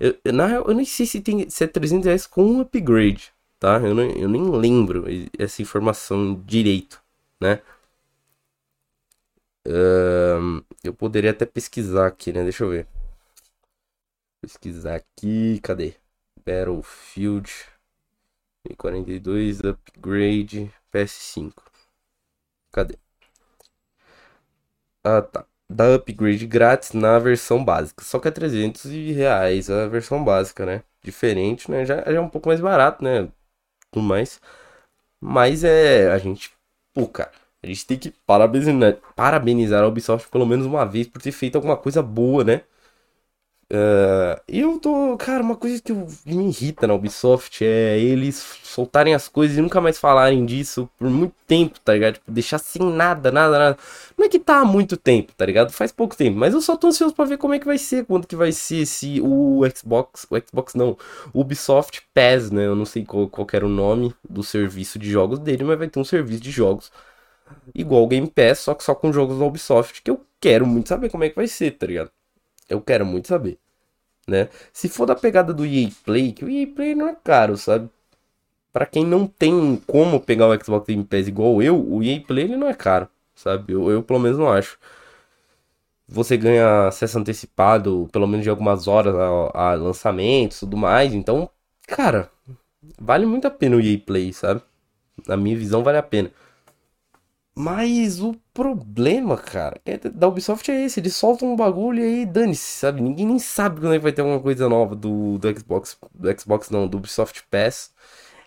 Eu, 0.00 0.16
na 0.32 0.46
real, 0.46 0.64
eu 0.66 0.74
nem 0.74 0.84
sei 0.84 1.06
se, 1.06 1.20
tem, 1.20 1.48
se 1.48 1.64
é 1.64 1.68
300 1.68 2.06
reais 2.06 2.26
com 2.26 2.44
um 2.44 2.60
upgrade, 2.62 3.32
tá? 3.60 3.78
Eu, 3.78 3.94
não, 3.94 4.02
eu 4.10 4.28
nem 4.28 4.42
lembro 4.50 5.04
essa 5.38 5.62
informação 5.62 6.34
direito, 6.46 7.00
né? 7.40 7.62
Uh, 9.64 10.64
eu 10.82 10.92
poderia 10.92 11.30
até 11.30 11.46
pesquisar 11.46 12.08
aqui, 12.08 12.32
né? 12.32 12.42
Deixa 12.42 12.64
eu 12.64 12.70
ver. 12.70 12.88
Pesquisar 14.40 14.96
aqui, 14.96 15.60
cadê? 15.62 15.94
Battlefield 16.44 17.50
42 18.76 19.60
Upgrade 19.60 20.70
PS5. 20.92 21.62
Cadê? 22.72 22.98
Ah, 25.04 25.22
tá. 25.22 25.46
Dá 25.70 25.94
upgrade 25.94 26.46
grátis 26.46 26.92
na 26.92 27.18
versão 27.18 27.62
básica. 27.64 28.02
Só 28.04 28.18
que 28.18 28.28
é 28.28 28.30
300 28.30 28.84
reais 28.84 29.68
a 29.70 29.86
versão 29.86 30.24
básica, 30.24 30.64
né? 30.64 30.82
Diferente, 31.02 31.70
né? 31.70 31.84
Já, 31.84 31.96
já 32.02 32.12
é 32.12 32.20
um 32.20 32.28
pouco 32.28 32.48
mais 32.48 32.60
barato, 32.60 33.04
né? 33.04 33.28
Tudo 33.90 34.04
mais. 34.04 34.40
Mas 35.20 35.64
é. 35.64 36.10
A 36.12 36.18
gente. 36.18 36.52
Pô, 36.94 37.08
cara. 37.08 37.32
A 37.62 37.66
gente 37.66 37.86
tem 37.86 37.98
que 37.98 38.10
parabenizar, 38.26 38.96
parabenizar 39.16 39.82
a 39.84 39.88
Ubisoft 39.88 40.30
pelo 40.30 40.46
menos 40.46 40.66
uma 40.66 40.84
vez 40.86 41.08
por 41.08 41.20
ter 41.22 41.32
feito 41.32 41.56
alguma 41.56 41.76
coisa 41.76 42.02
boa, 42.02 42.44
né? 42.44 42.62
Uh, 43.70 44.40
eu 44.48 44.78
tô. 44.78 45.14
Cara, 45.18 45.42
uma 45.42 45.54
coisa 45.54 45.82
que 45.82 45.92
me 45.92 46.48
irrita 46.48 46.86
na 46.86 46.94
Ubisoft 46.94 47.62
é 47.62 47.98
eles 47.98 48.36
soltarem 48.62 49.14
as 49.14 49.28
coisas 49.28 49.58
e 49.58 49.60
nunca 49.60 49.78
mais 49.78 49.98
falarem 49.98 50.46
disso 50.46 50.88
por 50.98 51.10
muito 51.10 51.34
tempo, 51.46 51.78
tá 51.80 51.92
ligado? 51.92 52.14
Tipo, 52.14 52.32
deixar 52.32 52.56
sem 52.58 52.82
nada, 52.82 53.30
nada, 53.30 53.58
nada. 53.58 53.78
Não 54.16 54.24
é 54.24 54.28
que 54.30 54.38
tá 54.38 54.60
há 54.60 54.64
muito 54.64 54.96
tempo, 54.96 55.34
tá 55.36 55.44
ligado? 55.44 55.70
Faz 55.70 55.92
pouco 55.92 56.16
tempo, 56.16 56.38
mas 56.38 56.54
eu 56.54 56.62
só 56.62 56.78
tô 56.78 56.86
ansioso 56.86 57.14
pra 57.14 57.26
ver 57.26 57.36
como 57.36 57.52
é 57.52 57.58
que 57.58 57.66
vai 57.66 57.76
ser, 57.76 58.06
quando 58.06 58.26
que 58.26 58.36
vai 58.36 58.52
ser 58.52 58.78
esse. 58.78 59.20
O 59.20 59.60
Xbox. 59.76 60.26
O 60.30 60.36
Xbox 60.38 60.74
não. 60.74 60.96
O 61.34 61.40
Ubisoft 61.42 62.02
Pass, 62.14 62.50
né? 62.50 62.64
Eu 62.64 62.74
não 62.74 62.86
sei 62.86 63.04
qual, 63.04 63.28
qual 63.28 63.46
era 63.52 63.66
o 63.66 63.68
nome 63.68 64.14
do 64.28 64.42
serviço 64.42 64.98
de 64.98 65.10
jogos 65.10 65.38
dele, 65.38 65.64
mas 65.64 65.78
vai 65.78 65.88
ter 65.88 66.00
um 66.00 66.04
serviço 66.04 66.40
de 66.40 66.50
jogos 66.50 66.90
igual 67.74 68.04
o 68.04 68.08
Game 68.08 68.28
Pass, 68.28 68.60
só 68.60 68.74
que 68.74 68.84
só 68.84 68.94
com 68.94 69.12
jogos 69.12 69.38
da 69.38 69.44
Ubisoft, 69.44 70.02
que 70.02 70.10
eu 70.10 70.20
quero 70.40 70.66
muito 70.66 70.88
saber 70.88 71.10
como 71.10 71.24
é 71.24 71.30
que 71.30 71.36
vai 71.36 71.48
ser, 71.48 71.72
tá 71.72 71.86
ligado? 71.86 72.10
Eu 72.68 72.80
quero 72.80 73.06
muito 73.06 73.28
saber, 73.28 73.58
né? 74.26 74.48
Se 74.72 74.88
for 74.88 75.06
da 75.06 75.14
pegada 75.16 75.54
do 75.54 75.64
EA 75.66 75.90
Play, 76.04 76.32
que 76.32 76.44
o 76.44 76.50
EA 76.50 76.66
Play 76.66 76.94
não 76.94 77.08
é 77.08 77.16
caro, 77.16 77.56
sabe? 77.56 77.88
Para 78.72 78.86
quem 78.86 79.04
não 79.06 79.26
tem 79.26 79.76
como 79.86 80.20
pegar 80.20 80.48
o 80.48 80.64
Xbox 80.64 80.86
Game 80.86 81.04
Pass 81.04 81.28
igual 81.28 81.62
eu, 81.62 81.76
o 81.80 82.02
EA 82.02 82.20
Play 82.20 82.44
ele 82.44 82.56
não 82.56 82.68
é 82.68 82.74
caro, 82.74 83.08
sabe? 83.34 83.72
Eu, 83.72 83.90
eu 83.90 84.02
pelo 84.02 84.20
menos 84.20 84.38
não 84.38 84.50
acho. 84.50 84.78
Você 86.08 86.36
ganha 86.36 86.88
acesso 86.88 87.18
antecipado, 87.18 88.08
pelo 88.12 88.26
menos 88.26 88.44
de 88.44 88.50
algumas 88.50 88.88
horas 88.88 89.14
a, 89.14 89.72
a 89.72 89.74
lançamentos 89.74 90.60
tudo 90.60 90.76
mais. 90.76 91.12
Então, 91.12 91.50
cara, 91.86 92.30
vale 92.98 93.26
muito 93.26 93.46
a 93.46 93.50
pena 93.50 93.76
o 93.76 93.80
EA 93.80 93.98
Play, 93.98 94.32
sabe? 94.32 94.62
Na 95.26 95.36
minha 95.36 95.56
visão, 95.56 95.82
vale 95.82 95.98
a 95.98 96.02
pena. 96.02 96.30
Mas 97.60 98.20
o 98.20 98.36
problema, 98.54 99.36
cara, 99.36 99.80
é 99.84 99.98
da 99.98 100.28
Ubisoft 100.28 100.70
é 100.70 100.84
esse. 100.84 101.00
Eles 101.00 101.16
soltam 101.16 101.52
um 101.52 101.56
bagulho 101.56 101.98
e 102.00 102.20
aí 102.20 102.26
dane-se, 102.26 102.78
sabe? 102.78 103.00
Ninguém 103.00 103.26
nem 103.26 103.38
sabe 103.40 103.80
quando 103.80 103.94
é 103.94 103.98
vai 103.98 104.12
ter 104.12 104.20
alguma 104.20 104.38
coisa 104.40 104.68
nova 104.68 104.94
do, 104.94 105.38
do 105.38 105.58
Xbox. 105.58 105.98
Do 106.14 106.40
Xbox 106.40 106.70
não, 106.70 106.86
do 106.86 106.98
Ubisoft 106.98 107.42
Pass. 107.50 107.92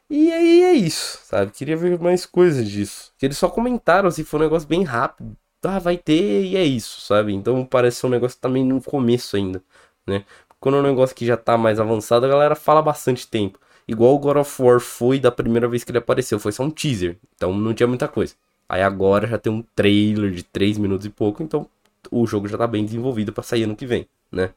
E 0.10 0.32
aí 0.32 0.64
é 0.64 0.74
isso, 0.74 1.20
sabe? 1.26 1.52
Queria 1.52 1.76
ver 1.76 2.00
mais 2.00 2.26
coisas 2.26 2.70
disso. 2.70 3.14
Que 3.18 3.26
eles 3.26 3.38
só 3.38 3.50
comentaram 3.50 4.08
assim, 4.08 4.24
foi 4.24 4.40
um 4.40 4.44
negócio 4.44 4.68
bem 4.68 4.84
rápido. 4.84 5.36
Ah, 5.64 5.80
vai 5.80 5.98
ter 5.98 6.46
e 6.46 6.56
é 6.56 6.64
isso, 6.64 7.02
sabe? 7.02 7.34
Então 7.34 7.66
parece 7.66 7.98
ser 7.98 8.08
um 8.08 8.10
negócio 8.10 8.40
também 8.40 8.66
no 8.66 8.82
começo 8.82 9.36
ainda, 9.36 9.62
né? 10.08 10.24
Quando 10.60 10.78
é 10.78 10.80
um 10.80 10.84
negócio 10.84 11.16
que 11.16 11.26
já 11.26 11.36
tá 11.38 11.58
mais 11.58 11.82
avançado, 11.82 12.26
a 12.26 12.30
galera 12.30 12.56
fala 12.56 12.82
bastante 12.82 13.28
tempo. 13.28 13.60
Igual 13.88 14.16
o 14.16 14.20
God 14.20 14.38
of 14.38 14.62
War 14.62 14.80
foi 14.80 15.20
da 15.20 15.32
primeira 15.32 15.68
vez 15.68 15.84
que 15.84 15.92
ele 15.92 15.98
apareceu, 16.00 16.40
foi 16.40 16.54
só 16.54 16.64
um 16.64 16.72
teaser. 16.72 17.18
Então 17.36 17.54
não 17.54 17.74
tinha 17.74 17.88
muita 17.88 18.08
coisa. 18.08 18.36
Aí 18.72 18.82
agora 18.82 19.28
já 19.28 19.38
tem 19.38 19.52
um 19.52 19.62
trailer 19.76 20.32
de 20.32 20.44
3 20.44 20.78
minutos 20.78 21.06
e 21.06 21.10
pouco, 21.10 21.44
então 21.44 21.68
o 22.10 22.26
jogo 22.26 22.48
já 22.48 22.58
tá 22.58 22.66
bem 22.66 22.86
desenvolvido 22.86 23.34
para 23.34 23.44
sair 23.44 23.64
ano 23.64 23.76
que 23.76 23.86
vem, 23.86 24.08
né? 24.32 24.54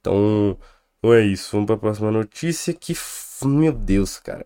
Então, 0.00 0.56
é 1.04 1.20
isso. 1.24 1.50
Vamos 1.52 1.66
para 1.66 1.76
a 1.76 1.78
próxima 1.78 2.10
notícia 2.10 2.72
que, 2.74 2.94
meu 3.44 3.72
Deus, 3.72 4.18
cara. 4.18 4.44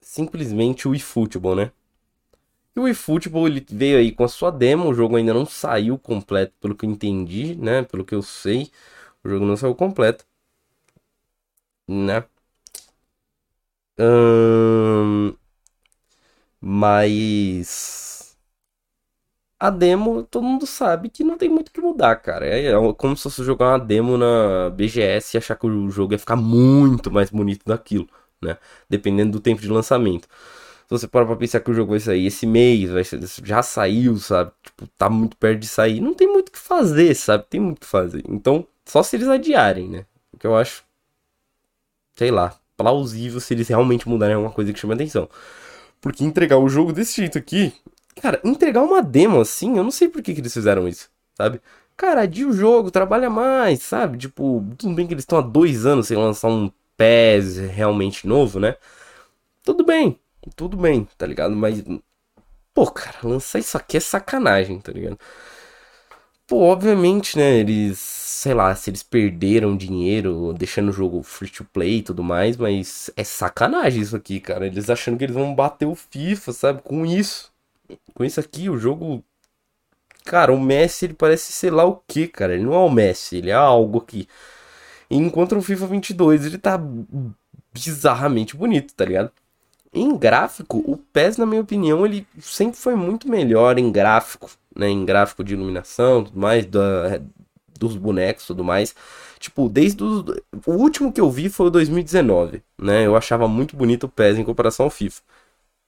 Simplesmente 0.00 0.88
o 0.88 0.94
eFootball, 0.94 1.56
né? 1.56 1.72
E 2.76 2.80
o 2.80 2.86
eFootball 2.88 3.46
ele 3.48 3.64
veio 3.70 3.98
aí 3.98 4.12
com 4.12 4.24
a 4.24 4.28
sua 4.28 4.50
demo, 4.50 4.88
o 4.88 4.94
jogo 4.94 5.16
ainda 5.16 5.32
não 5.34 5.46
saiu 5.46 5.98
completo, 5.98 6.54
pelo 6.60 6.74
que 6.74 6.84
eu 6.86 6.90
entendi, 6.90 7.54
né? 7.56 7.82
Pelo 7.82 8.04
que 8.04 8.14
eu 8.14 8.22
sei, 8.22 8.70
o 9.24 9.28
jogo 9.28 9.46
não 9.46 9.56
saiu 9.56 9.74
completo, 9.74 10.24
né? 11.88 12.24
Hum... 13.98 15.36
Mas 16.62 18.36
a 19.58 19.70
demo, 19.70 20.24
todo 20.24 20.42
mundo 20.42 20.66
sabe 20.66 21.08
que 21.08 21.22
não 21.22 21.38
tem 21.38 21.48
muito 21.48 21.68
o 21.68 21.72
que 21.72 21.80
mudar, 21.80 22.16
cara. 22.16 22.46
É, 22.46 22.66
é 22.66 22.92
como 22.94 23.16
se 23.16 23.22
fosse 23.24 23.44
jogar 23.44 23.68
uma 23.70 23.78
demo 23.78 24.16
na 24.18 24.70
BGS 24.70 25.36
e 25.36 25.38
achar 25.38 25.54
que 25.56 25.66
o 25.66 25.90
jogo 25.90 26.14
ia 26.14 26.18
ficar 26.18 26.34
muito 26.36 27.10
mais 27.12 27.30
bonito 27.30 27.64
daquilo, 27.64 28.08
né? 28.42 28.58
Dependendo 28.90 29.32
do 29.32 29.40
tempo 29.40 29.60
de 29.62 29.68
lançamento. 29.68 30.26
Se 30.88 30.90
você 30.90 31.06
parar 31.08 31.26
pra 31.26 31.36
pensar 31.36 31.60
que 31.60 31.70
o 31.70 31.74
jogo 31.74 31.92
vai 31.92 32.00
sair 32.00 32.26
esse 32.26 32.44
mês, 32.46 32.90
vai 32.90 33.04
já 33.44 33.62
saiu, 33.62 34.16
sabe? 34.18 34.52
Tipo, 34.64 34.86
tá 34.98 35.08
muito 35.08 35.36
perto 35.36 35.60
de 35.60 35.68
sair. 35.68 36.00
Não 36.00 36.14
tem 36.14 36.26
muito 36.28 36.48
o 36.48 36.52
que 36.52 36.58
fazer, 36.58 37.14
sabe? 37.14 37.44
Tem 37.48 37.60
muito 37.60 37.78
o 37.78 37.80
que 37.82 37.86
fazer. 37.86 38.22
Então, 38.28 38.66
só 38.84 39.02
se 39.02 39.16
eles 39.16 39.28
adiarem, 39.28 39.88
né? 39.88 40.06
O 40.32 40.38
que 40.38 40.46
eu 40.46 40.56
acho, 40.56 40.84
sei 42.16 42.30
lá, 42.30 42.54
plausível 42.76 43.40
se 43.40 43.54
eles 43.54 43.68
realmente 43.68 44.08
mudarem 44.08 44.34
alguma 44.34 44.52
coisa 44.52 44.72
que 44.72 44.78
chama 44.78 44.94
atenção. 44.94 45.28
Porque 46.02 46.24
entregar 46.24 46.58
o 46.58 46.68
jogo 46.68 46.92
desse 46.92 47.16
jeito 47.16 47.38
aqui. 47.38 47.72
Cara, 48.20 48.40
entregar 48.44 48.82
uma 48.82 49.00
demo 49.00 49.40
assim, 49.40 49.78
eu 49.78 49.84
não 49.84 49.90
sei 49.90 50.08
por 50.08 50.20
que, 50.20 50.34
que 50.34 50.40
eles 50.40 50.52
fizeram 50.52 50.86
isso, 50.86 51.08
sabe? 51.34 51.62
Cara, 51.96 52.22
adia 52.22 52.46
o 52.46 52.52
jogo, 52.52 52.90
trabalha 52.90 53.30
mais, 53.30 53.82
sabe? 53.82 54.18
Tipo, 54.18 54.62
tudo 54.76 54.94
bem 54.94 55.06
que 55.06 55.14
eles 55.14 55.22
estão 55.22 55.38
há 55.38 55.42
dois 55.42 55.86
anos 55.86 56.08
sem 56.08 56.16
lançar 56.16 56.48
um 56.48 56.70
PES 56.96 57.58
realmente 57.70 58.26
novo, 58.26 58.58
né? 58.58 58.76
Tudo 59.62 59.84
bem, 59.84 60.18
tudo 60.56 60.76
bem, 60.76 61.08
tá 61.16 61.26
ligado? 61.26 61.54
Mas, 61.54 61.82
pô, 62.74 62.90
cara, 62.90 63.18
lançar 63.22 63.60
isso 63.60 63.76
aqui 63.76 63.96
é 63.96 64.00
sacanagem, 64.00 64.80
tá 64.80 64.92
ligado? 64.92 65.18
Pô, 66.46 66.58
obviamente, 66.64 67.38
né, 67.38 67.58
eles, 67.58 67.98
sei 67.98 68.52
lá, 68.52 68.74
se 68.74 68.90
eles 68.90 69.02
perderam 69.02 69.76
dinheiro 69.76 70.52
deixando 70.52 70.90
o 70.90 70.92
jogo 70.92 71.22
free 71.22 71.48
to 71.48 71.64
play 71.64 71.98
e 71.98 72.02
tudo 72.02 72.22
mais, 72.22 72.56
mas 72.56 73.10
é 73.16 73.24
sacanagem 73.24 74.02
isso 74.02 74.16
aqui, 74.16 74.40
cara. 74.40 74.66
Eles 74.66 74.90
achando 74.90 75.16
que 75.16 75.24
eles 75.24 75.34
vão 75.34 75.54
bater 75.54 75.86
o 75.86 75.94
FIFA, 75.94 76.52
sabe? 76.52 76.82
Com 76.82 77.06
isso. 77.06 77.50
Com 78.14 78.24
isso 78.24 78.40
aqui, 78.40 78.68
o 78.68 78.78
jogo. 78.78 79.24
Cara, 80.24 80.52
o 80.52 80.60
Messi, 80.60 81.06
ele 81.06 81.14
parece 81.14 81.52
sei 81.52 81.70
lá 81.70 81.84
o 81.84 81.96
que, 82.06 82.28
cara. 82.28 82.54
Ele 82.54 82.64
não 82.64 82.74
é 82.74 82.78
o 82.78 82.90
Messi, 82.90 83.36
ele 83.36 83.50
é 83.50 83.54
algo 83.54 83.98
aqui. 83.98 84.28
Enquanto 85.10 85.56
o 85.56 85.62
FIFA 85.62 85.86
22, 85.88 86.46
ele 86.46 86.58
tá 86.58 86.80
bizarramente 87.72 88.56
bonito, 88.56 88.94
tá 88.94 89.04
ligado? 89.04 89.32
Em 89.92 90.16
gráfico, 90.16 90.78
o 90.86 90.96
PES, 90.96 91.36
na 91.36 91.46
minha 91.46 91.60
opinião, 91.60 92.06
ele 92.06 92.26
sempre 92.40 92.78
foi 92.78 92.94
muito 92.94 93.28
melhor 93.28 93.78
em 93.78 93.92
gráfico, 93.92 94.50
né? 94.74 94.88
Em 94.88 95.04
gráfico 95.04 95.44
de 95.44 95.54
iluminação, 95.54 96.24
tudo 96.24 96.38
mais, 96.40 96.64
da, 96.66 97.20
dos 97.78 97.96
bonecos, 97.96 98.46
tudo 98.46 98.64
mais. 98.64 98.94
Tipo, 99.38 99.68
desde 99.68 100.02
o, 100.02 100.24
o 100.66 100.72
último 100.72 101.12
que 101.12 101.20
eu 101.20 101.30
vi 101.30 101.48
foi 101.50 101.66
o 101.66 101.70
2019, 101.70 102.62
né? 102.78 103.06
Eu 103.06 103.16
achava 103.16 103.46
muito 103.48 103.76
bonito 103.76 104.04
o 104.04 104.08
PES 104.08 104.38
em 104.38 104.44
comparação 104.44 104.84
ao 104.86 104.90
FIFA. 104.90 105.20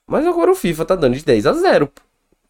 Mas 0.06 0.26
agora 0.26 0.50
o 0.50 0.54
FIFA 0.54 0.84
tá 0.84 0.96
dando 0.96 1.16
de 1.16 1.24
10 1.24 1.46
a 1.46 1.52
0. 1.54 1.90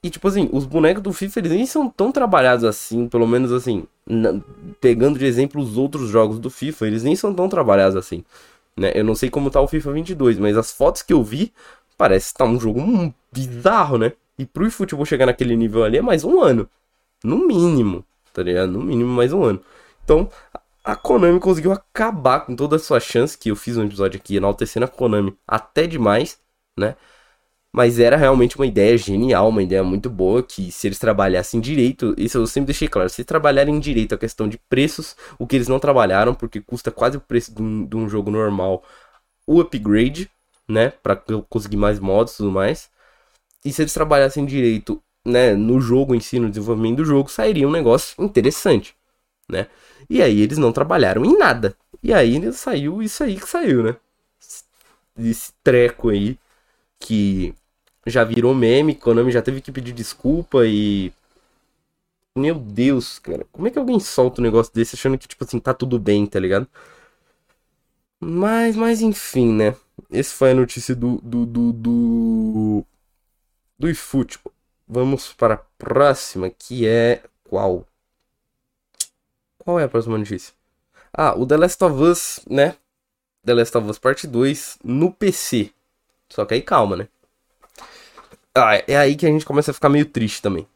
E 0.03 0.11
tipo 0.11 0.29
assim, 0.29 0.49
os 0.53 0.67
bonecos 0.67 1.03
do 1.03 1.13
FIFA 1.13 1.41
eles 1.41 1.53
nem 1.53 1.67
são 1.67 1.89
tão 1.89 2.13
trabalhados 2.13 2.65
assim, 2.65 3.09
pelo 3.09 3.27
menos 3.27 3.53
assim, 3.53 3.85
na, 4.07 4.39
pegando 4.81 5.19
de 5.19 5.25
exemplo 5.25 5.63
os 5.63 5.79
outros 5.79 6.11
jogos 6.11 6.39
do 6.39 6.51
FIFA, 6.51 6.87
eles 6.87 7.03
nem 7.03 7.17
são 7.17 7.33
tão 7.35 7.49
trabalhados 7.49 7.97
assim. 7.97 8.25
Né? 8.77 8.93
Eu 8.95 9.05
não 9.05 9.15
sei 9.15 9.31
como 9.31 9.51
tá 9.51 9.61
o 9.61 9.69
FIFA 9.69 9.93
22, 9.93 10.39
mas 10.39 10.57
as 10.57 10.73
fotos 10.73 11.03
que 11.03 11.13
eu 11.13 11.23
vi, 11.23 11.53
parece 11.97 12.27
estar 12.27 12.45
tá 12.45 12.51
um 12.51 12.59
jogo 12.59 13.15
bizarro, 13.33 13.99
né? 13.99 14.13
E 14.39 14.45
pro 14.45 14.69
futebol 14.71 15.05
chegar 15.07 15.27
naquele 15.27 15.57
nível 15.57 15.85
ali 15.85 15.99
é 15.99 16.03
mais 16.03 16.25
um 16.25 16.41
ano. 16.41 16.69
No 17.23 17.47
mínimo, 17.47 18.05
tá 18.33 18.43
ligado? 18.43 18.73
No 18.73 18.83
mínimo 18.83 19.11
mais 19.13 19.33
um 19.33 19.45
ano. 19.45 19.61
Então, 20.05 20.29
a 20.85 20.95
Konami 20.97 21.41
conseguiu 21.41 21.73
acabar 21.73 22.41
com 22.41 22.55
toda 22.55 22.77
a 22.77 22.79
sua 22.79 23.01
chance, 23.01 23.39
que 23.39 23.51
eu 23.51 23.57
fiz 23.57 23.77
um 23.79 23.85
episódio 23.85 24.19
aqui 24.21 24.37
enaltecendo 24.37 24.85
a 24.85 24.89
Konami 24.89 25.37
até 25.47 25.87
demais, 25.87 26.39
né? 26.79 26.97
Mas 27.77 27.99
era 27.99 28.17
realmente 28.17 28.55
uma 28.57 28.67
ideia 28.67 28.97
genial, 28.97 29.49
uma 29.49 29.61
ideia 29.61 29.83
muito 29.83 30.09
boa, 30.09 30.45
que 30.45 30.71
se 30.71 30.87
eles 30.87 30.97
trabalhassem 30.97 31.61
direito, 31.61 32.15
isso 32.17 32.39
eu 32.39 32.47
sempre 32.47 32.67
deixei 32.67 32.87
claro, 32.87 33.09
se 33.11 33.25
trabalharem 33.25 33.81
direito 33.81 34.15
a 34.15 34.19
questão 34.19 34.49
de 34.49 34.57
preços, 34.57 35.17
o 35.41 35.45
que 35.45 35.57
eles 35.57 35.67
não 35.67 35.81
trabalharam, 35.81 36.37
porque 36.37 36.61
custa 36.61 36.93
quase 36.93 37.17
o 37.17 37.21
preço 37.21 37.53
de 37.53 37.61
um, 37.61 37.85
de 37.85 37.97
um 37.97 38.09
jogo 38.09 38.31
normal, 38.31 38.85
o 39.45 39.61
upgrade, 39.61 40.31
né, 40.69 40.91
para 41.03 41.17
conseguir 41.49 41.77
mais 41.77 41.99
modos 41.99 42.35
e 42.35 42.37
tudo 42.37 42.53
mais. 42.53 42.89
E 43.65 43.73
se 43.73 43.83
eles 43.83 43.93
trabalhassem 43.93 44.47
direito, 44.47 45.03
né, 45.25 45.55
no 45.55 45.81
jogo 45.81 46.15
em 46.15 46.21
si, 46.21 46.39
no 46.39 46.51
desenvolvimento 46.51 46.99
do 46.99 47.05
jogo, 47.05 47.29
sairia 47.29 47.67
um 47.67 47.73
negócio 47.73 48.23
interessante, 48.23 48.95
né? 49.49 49.67
E 50.09 50.23
aí 50.23 50.43
eles 50.43 50.59
não 50.59 50.73
trabalharam 50.73 51.25
em 51.25 51.37
nada. 51.37 51.77
E 52.03 52.13
aí 52.15 52.53
saiu 52.53 53.03
isso 53.03 53.25
aí 53.25 53.37
que 53.37 53.49
saiu, 53.49 53.83
né? 53.83 53.97
Esse 55.19 55.53
treco 55.65 56.11
aí 56.11 56.39
que 57.01 57.55
já 58.07 58.25
virou 58.25 58.55
meme, 58.55 58.95
Konami 58.95 59.33
já 59.33 59.43
teve 59.43 59.61
que 59.61 59.73
pedir 59.73 59.93
desculpa 59.93 60.67
e. 60.67 61.13
Meu 62.37 62.57
Deus, 62.57 63.19
cara. 63.19 63.47
Como 63.53 63.69
é 63.69 63.71
que 63.71 63.79
alguém 63.79 64.01
solta 64.01 64.41
um 64.41 64.45
negócio 64.45 64.73
desse 64.75 64.97
achando 64.97 65.17
que, 65.19 65.29
tipo 65.29 65.45
assim, 65.45 65.61
tá 65.61 65.73
tudo 65.73 65.99
bem, 65.99 66.27
tá 66.27 66.39
ligado? 66.41 66.69
Mas, 68.21 68.77
mas 68.77 69.01
enfim, 69.03 69.53
né? 69.53 69.77
Esse 70.11 70.35
foi 70.35 70.51
a 70.53 70.55
notícia 70.55 70.95
do. 70.95 71.21
do. 71.23 71.47
do. 71.47 71.73
do, 71.73 72.87
do 73.79 73.89
eFootball. 73.89 74.53
Vamos 74.87 75.33
para 75.33 75.55
a 75.55 75.59
próxima, 75.59 76.51
que 76.51 76.87
é. 76.87 77.23
Qual? 77.45 77.87
Qual 79.59 79.81
é 79.81 79.85
a 79.85 79.89
próxima 79.89 80.19
notícia? 80.19 80.53
Ah, 81.13 81.35
o 81.39 81.47
The 81.47 81.57
Last 81.57 81.83
of 81.85 82.03
Us, 82.03 82.41
né? 82.49 82.77
The 83.45 83.55
Last 83.55 83.77
of 83.79 83.89
Us 83.89 83.99
Parte 83.99 84.27
2 84.27 84.79
no 84.83 85.13
PC. 85.13 85.71
Só 86.29 86.45
que 86.45 86.55
aí 86.55 86.63
calma, 86.63 86.97
né? 86.97 87.09
Ah, 88.57 88.77
é 88.87 88.97
aí 88.97 89.17
que 89.17 89.27
a 89.27 89.29
gente 89.29 89.45
começa 89.45 89.71
a 89.73 89.75
ficar 89.75 89.89
meio 89.89 90.07
triste 90.07 90.41
também. 90.41 90.67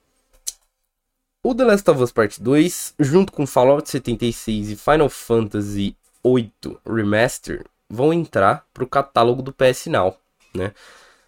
o 1.43 1.55
The 1.55 1.65
Last 1.65 1.91
of 1.91 2.03
Us 2.03 2.13
Part 2.13 2.43
2, 2.43 2.95
junto 2.99 3.33
com 3.33 3.47
Fallout 3.47 3.89
76 3.89 4.71
e 4.71 4.77
Final 4.77 5.09
Fantasy 5.09 5.97
VIII 6.25 6.79
Remaster, 6.87 7.65
vão 7.89 8.13
entrar 8.13 8.67
para 8.75 8.85
o 8.85 8.89
catálogo 8.89 9.43
do 9.43 9.53
PS 9.53 9.87
Now, 9.87 10.17
né? 10.55 10.75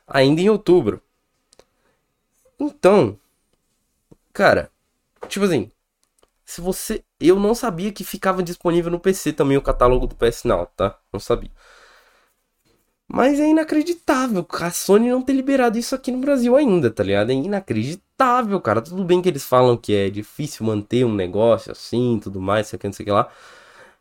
Ainda 0.07 0.41
em 0.41 0.51
outubro. 0.51 1.01
Então, 2.59 3.19
cara, 4.33 4.71
tipo 5.29 5.45
assim, 5.45 5.71
se 6.45 6.61
você, 6.61 7.05
eu 7.21 7.39
não 7.39 7.55
sabia 7.55 7.93
que 7.93 8.05
ficava 8.05 8.43
disponível 8.43 8.91
no 8.91 9.01
PC 9.01 9.33
também 9.33 9.57
o 9.57 9.63
catálogo 9.63 10.07
do 10.07 10.17
PS 10.17 10.45
Now, 10.45 10.67
tá? 10.77 10.99
Não 11.13 11.21
sabia. 11.21 11.51
Mas 13.13 13.41
é 13.41 13.49
inacreditável 13.49 14.47
a 14.53 14.71
Sony 14.71 15.11
não 15.11 15.21
ter 15.21 15.33
liberado 15.33 15.77
isso 15.77 15.95
aqui 15.97 16.13
no 16.13 16.19
Brasil 16.19 16.55
ainda, 16.57 16.91
tá 16.91 17.03
ligado? 17.03 17.31
É 17.31 17.35
inacreditável, 17.35 18.61
cara. 18.61 18.81
Tudo 18.81 19.05
bem 19.05 19.21
que 19.21 19.29
eles 19.29 19.45
falam 19.45 19.77
que 19.77 19.93
é 19.95 20.09
difícil 20.09 20.65
manter 20.65 21.05
um 21.05 21.13
negócio 21.15 21.73
assim, 21.73 22.21
tudo 22.23 22.41
mais, 22.41 22.69
sei 22.69 22.79
que, 22.79 22.87
não 22.87 22.93
sei 22.93 23.03
o 23.05 23.07
que 23.07 23.13
lá. 23.13 23.29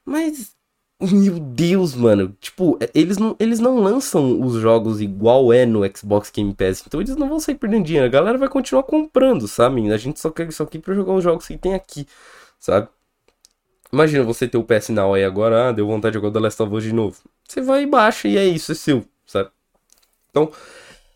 Mas 0.06 0.56
meu 1.02 1.40
Deus, 1.40 1.96
mano. 1.96 2.36
Tipo, 2.42 2.78
é, 2.82 2.90
eles 2.94 3.18
não, 3.18 3.36
eles 3.40 3.60
não 3.60 3.80
lançam 3.80 4.42
os 4.42 4.56
jogos 4.56 5.02
igual 5.02 5.52
é 5.54 5.66
no 5.66 5.82
Xbox 5.96 6.30
Game 6.30 6.54
Pass. 6.54 6.84
Então 6.86 7.02
eles 7.02 7.16
não 7.16 7.30
vão 7.30 7.40
sair 7.40 7.56
perdendo 7.56 7.86
dinheiro. 7.86 8.06
A 8.08 8.10
galera 8.10 8.38
vai 8.38 8.50
continuar 8.50 8.84
comprando, 8.84 9.48
sabe? 9.48 9.92
A 9.92 9.98
gente 9.98 10.20
só 10.20 10.30
quer 10.30 10.50
isso 10.50 10.62
aqui 10.64 10.78
pra 10.80 10.94
jogar 10.94 11.14
os 11.14 11.24
jogos 11.24 11.48
que 11.48 11.58
tem 11.58 11.74
aqui, 11.74 12.06
sabe? 12.60 12.90
Imagina 13.92 14.24
você 14.24 14.48
ter 14.48 14.58
o 14.58 14.64
PS 14.64 14.90
Now 14.90 15.14
aí 15.14 15.24
agora, 15.24 15.70
ah, 15.70 15.72
deu 15.72 15.88
vontade 15.88 16.14
de 16.14 16.20
jogar 16.20 16.32
The 16.32 16.40
Last 16.40 16.62
of 16.62 16.76
Us 16.76 16.84
de 16.84 16.94
novo. 16.94 17.18
Você 17.48 17.62
vai 17.62 17.84
e 17.84 17.88
baixa 17.88 18.28
e 18.28 18.38
é 18.38 18.46
isso, 18.46 18.72
é 18.72 18.76
seu, 18.76 19.04
sabe? 19.26 19.50
Então, 20.30 20.52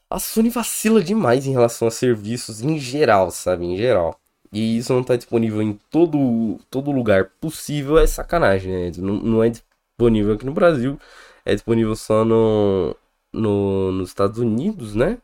a 0.10 0.20
Sony 0.20 0.50
vacila 0.50 1.04
demais 1.04 1.46
em 1.46 1.52
relação 1.52 1.88
a 1.88 1.92
serviços 1.92 2.62
em 2.62 2.80
geral, 2.80 3.32
sabe? 3.32 3.66
Em 3.66 3.78
geral. 3.78 4.20
E 4.52 4.78
isso 4.78 4.94
não 4.94 5.04
tá 5.04 5.16
disponível 5.16 5.62
em 5.62 5.74
todo, 5.90 6.60
todo 6.70 6.92
lugar 6.92 7.26
possível, 7.42 7.98
é 7.98 8.06
sacanagem, 8.06 8.72
né? 8.72 8.92
Não, 8.98 9.16
não 9.16 9.44
é 9.44 9.50
disponível 9.50 10.36
aqui 10.36 10.46
no 10.46 10.54
Brasil, 10.54 11.00
é 11.46 11.54
disponível 11.56 11.96
só 11.96 12.24
no, 12.24 12.96
no, 13.32 13.92
nos 13.92 14.10
Estados 14.10 14.38
Unidos, 14.40 14.96
né? 14.96 15.18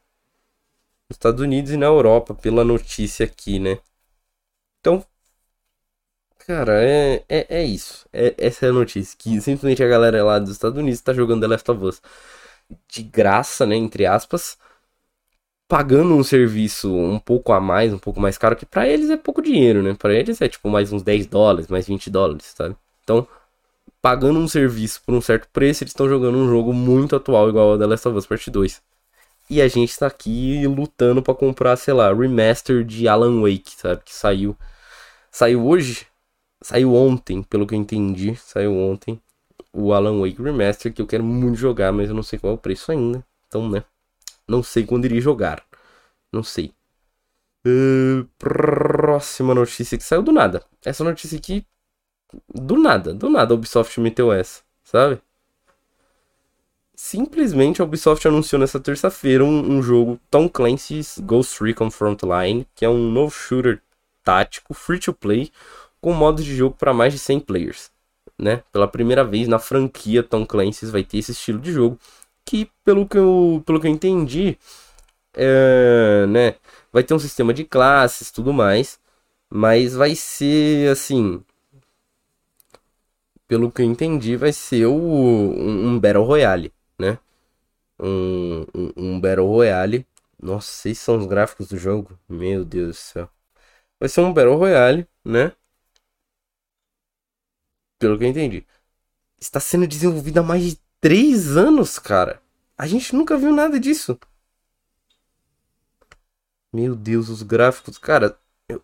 Nos 1.10 1.16
Estados 1.18 1.42
Unidos 1.42 1.72
e 1.72 1.78
na 1.78 1.86
Europa, 1.86 2.34
pela 2.34 2.64
notícia 2.64 3.26
aqui, 3.26 3.60
né? 3.60 3.80
Então, 4.80 5.06
cara, 6.50 6.84
é, 6.84 7.24
é, 7.30 7.46
é 7.62 7.64
isso. 7.64 8.08
É, 8.12 8.34
essa 8.38 8.66
é 8.66 8.70
a 8.70 8.74
notícia. 8.74 9.16
Que 9.18 9.40
simplesmente 9.40 9.84
a 9.84 9.88
galera 9.88 10.24
lá 10.24 10.40
dos 10.40 10.50
Estados 10.50 10.80
Unidos 10.80 11.00
tá 11.02 11.14
jogando 11.14 11.42
The 11.42 11.48
Last 11.48 11.72
of 11.72 11.86
Us 11.86 12.02
de 12.88 13.04
graça, 13.04 13.66
né? 13.68 13.76
Entre 13.76 14.06
aspas. 14.08 14.58
Pagando 15.68 16.16
um 16.16 16.24
serviço 16.24 16.92
um 16.92 17.20
pouco 17.20 17.54
a 17.54 17.60
mais, 17.60 17.94
um 17.94 18.00
pouco 18.00 18.20
mais 18.20 18.38
caro, 18.40 18.56
que 18.56 18.66
para 18.66 18.88
eles 18.88 19.10
é 19.12 19.18
pouco 19.18 19.42
dinheiro, 19.42 19.84
né? 19.84 19.94
Para 19.94 20.14
eles 20.16 20.42
é 20.42 20.48
tipo 20.50 20.68
mais 20.70 20.92
uns 20.92 21.04
10 21.04 21.28
dólares, 21.28 21.68
mais 21.68 21.88
20 21.88 22.10
dólares, 22.10 22.54
sabe? 22.56 22.76
Então, 23.04 23.28
pagando 24.02 24.40
um 24.40 24.48
serviço 24.48 25.02
por 25.06 25.14
um 25.16 25.22
certo 25.22 25.48
preço, 25.54 25.84
eles 25.84 25.92
estão 25.92 26.10
jogando 26.10 26.38
um 26.40 26.50
jogo 26.50 26.74
muito 26.74 27.16
atual, 27.16 27.50
igual 27.50 27.74
a 27.76 27.78
The 27.78 27.86
Last 27.86 28.08
of 28.08 28.18
Us 28.18 28.26
Part 28.26 28.50
2. 28.50 28.82
E 29.50 29.62
a 29.62 29.68
gente 29.68 29.98
tá 29.98 30.08
aqui 30.08 30.66
lutando 30.68 31.22
para 31.24 31.36
comprar, 31.36 31.76
sei 31.78 31.94
lá, 31.94 32.14
remaster 32.14 32.84
de 32.84 33.08
Alan 33.08 33.42
Wake, 33.42 33.72
sabe? 33.78 34.02
Que 34.06 34.14
saiu. 34.16 34.58
Saiu 35.32 35.66
hoje? 35.68 36.08
Saiu 36.62 36.94
ontem, 36.94 37.42
pelo 37.44 37.66
que 37.66 37.74
eu 37.74 37.80
entendi. 37.80 38.36
Saiu 38.36 38.76
ontem. 38.76 39.20
O 39.72 39.94
Alan 39.94 40.20
Wake 40.20 40.42
Remaster, 40.42 40.94
que 40.94 41.02
eu 41.02 41.08
quero 41.08 41.24
muito 41.24 41.58
jogar, 41.58 41.92
mas 41.92 42.10
eu 42.10 42.16
não 42.16 42.24
sei 42.24 42.40
qual 42.40 42.54
é 42.54 42.56
o 42.56 42.60
preço 42.60 42.92
ainda. 42.92 43.26
Então, 43.48 43.70
né? 43.70 43.84
Não 44.48 44.64
sei 44.64 44.86
quando 44.86 45.06
iria 45.06 45.22
jogar. 45.22 45.64
Não 46.32 46.44
sei. 46.44 46.74
Uh, 47.66 48.28
próxima 48.38 49.54
notícia 49.54 49.98
que 49.98 50.04
saiu 50.04 50.24
do 50.24 50.32
nada. 50.32 50.64
Essa 50.84 51.04
notícia 51.04 51.38
aqui 51.38 51.66
do 52.54 52.78
nada, 52.78 53.14
do 53.14 53.30
nada 53.30 53.54
a 53.54 53.56
Ubisoft 53.56 54.00
meteu 54.00 54.32
essa, 54.32 54.62
sabe? 54.84 55.22
Simplesmente 56.96 57.82
a 57.82 57.86
Ubisoft 57.86 58.28
anunciou 58.28 58.60
nessa 58.60 58.80
terça-feira 58.80 59.44
um, 59.44 59.78
um, 59.78 59.82
jogo 59.82 60.20
Tom 60.30 60.50
Clancy's 60.50 61.18
Ghost 61.20 61.64
Recon 61.64 61.90
Frontline, 61.90 62.68
que 62.76 62.86
é 62.86 62.90
um 62.90 63.10
novo 63.12 63.34
shooter 63.34 63.82
tático 64.24 64.74
free 64.74 65.00
to 65.00 65.14
play 65.14 65.52
com 66.02 66.14
modos 66.14 66.46
de 66.46 66.56
jogo 66.56 66.76
para 66.78 66.94
mais 66.94 67.14
de 67.14 67.20
100 67.20 67.40
players, 67.42 67.92
né? 68.38 68.64
Pela 68.72 68.88
primeira 68.88 69.24
vez 69.24 69.48
na 69.48 69.60
franquia 69.60 70.24
Tom 70.24 70.46
Clancy's 70.46 70.90
vai 70.92 71.04
ter 71.04 71.18
esse 71.20 71.32
estilo 71.32 71.60
de 71.60 71.72
jogo 71.72 72.00
que 72.46 72.72
pelo 72.84 73.08
que 73.08 73.18
eu, 73.18 73.64
pelo 73.66 73.80
que 73.80 73.88
eu 73.88 73.92
entendi, 73.92 74.58
é, 75.36 76.26
né, 76.28 76.56
vai 76.92 77.04
ter 77.04 77.14
um 77.14 77.20
sistema 77.20 77.54
de 77.54 77.64
classes, 77.64 78.32
tudo 78.32 78.54
mais, 78.54 79.00
mas 79.50 79.94
vai 79.96 80.16
ser 80.16 80.92
assim, 80.92 81.44
pelo 83.48 83.72
que 83.72 83.82
eu 83.82 83.86
entendi, 83.86 84.36
vai 84.36 84.54
ser 84.54 84.86
o, 84.86 84.94
um, 84.94 85.88
um 85.90 86.00
Battle 86.00 86.24
Royale, 86.24 86.74
né? 87.00 87.18
Um, 88.00 88.66
um, 88.76 88.94
um, 88.98 89.20
Battle 89.22 89.48
Royale. 89.48 90.06
Nossa, 90.42 90.90
esses 90.90 91.04
são 91.04 91.18
os 91.18 91.26
gráficos 91.26 91.68
do 91.70 91.78
jogo. 91.78 92.18
Meu 92.30 92.64
Deus 92.66 92.90
do 92.90 92.94
céu. 92.96 93.30
Vai 94.00 94.10
ser 94.10 94.22
um 94.22 94.34
Battle 94.34 94.58
Royale, 94.58 95.08
né? 95.26 95.54
Pelo 98.00 98.18
que 98.18 98.24
eu 98.24 98.30
entendi. 98.30 98.66
Está 99.40 99.60
sendo 99.60 99.88
desenvolvido 99.88 100.40
há 100.40 100.44
mais 100.44 100.64
de 100.64 100.80
3 101.02 101.58
anos, 101.58 102.00
cara. 102.00 102.42
A 102.78 102.88
gente 102.88 103.16
nunca 103.16 103.38
viu 103.38 103.52
nada 103.54 103.80
disso. 103.80 104.18
Meu 106.74 106.96
Deus, 106.96 107.30
os 107.30 107.44
gráficos. 107.44 107.98
Cara, 107.98 108.38
eu, 108.68 108.84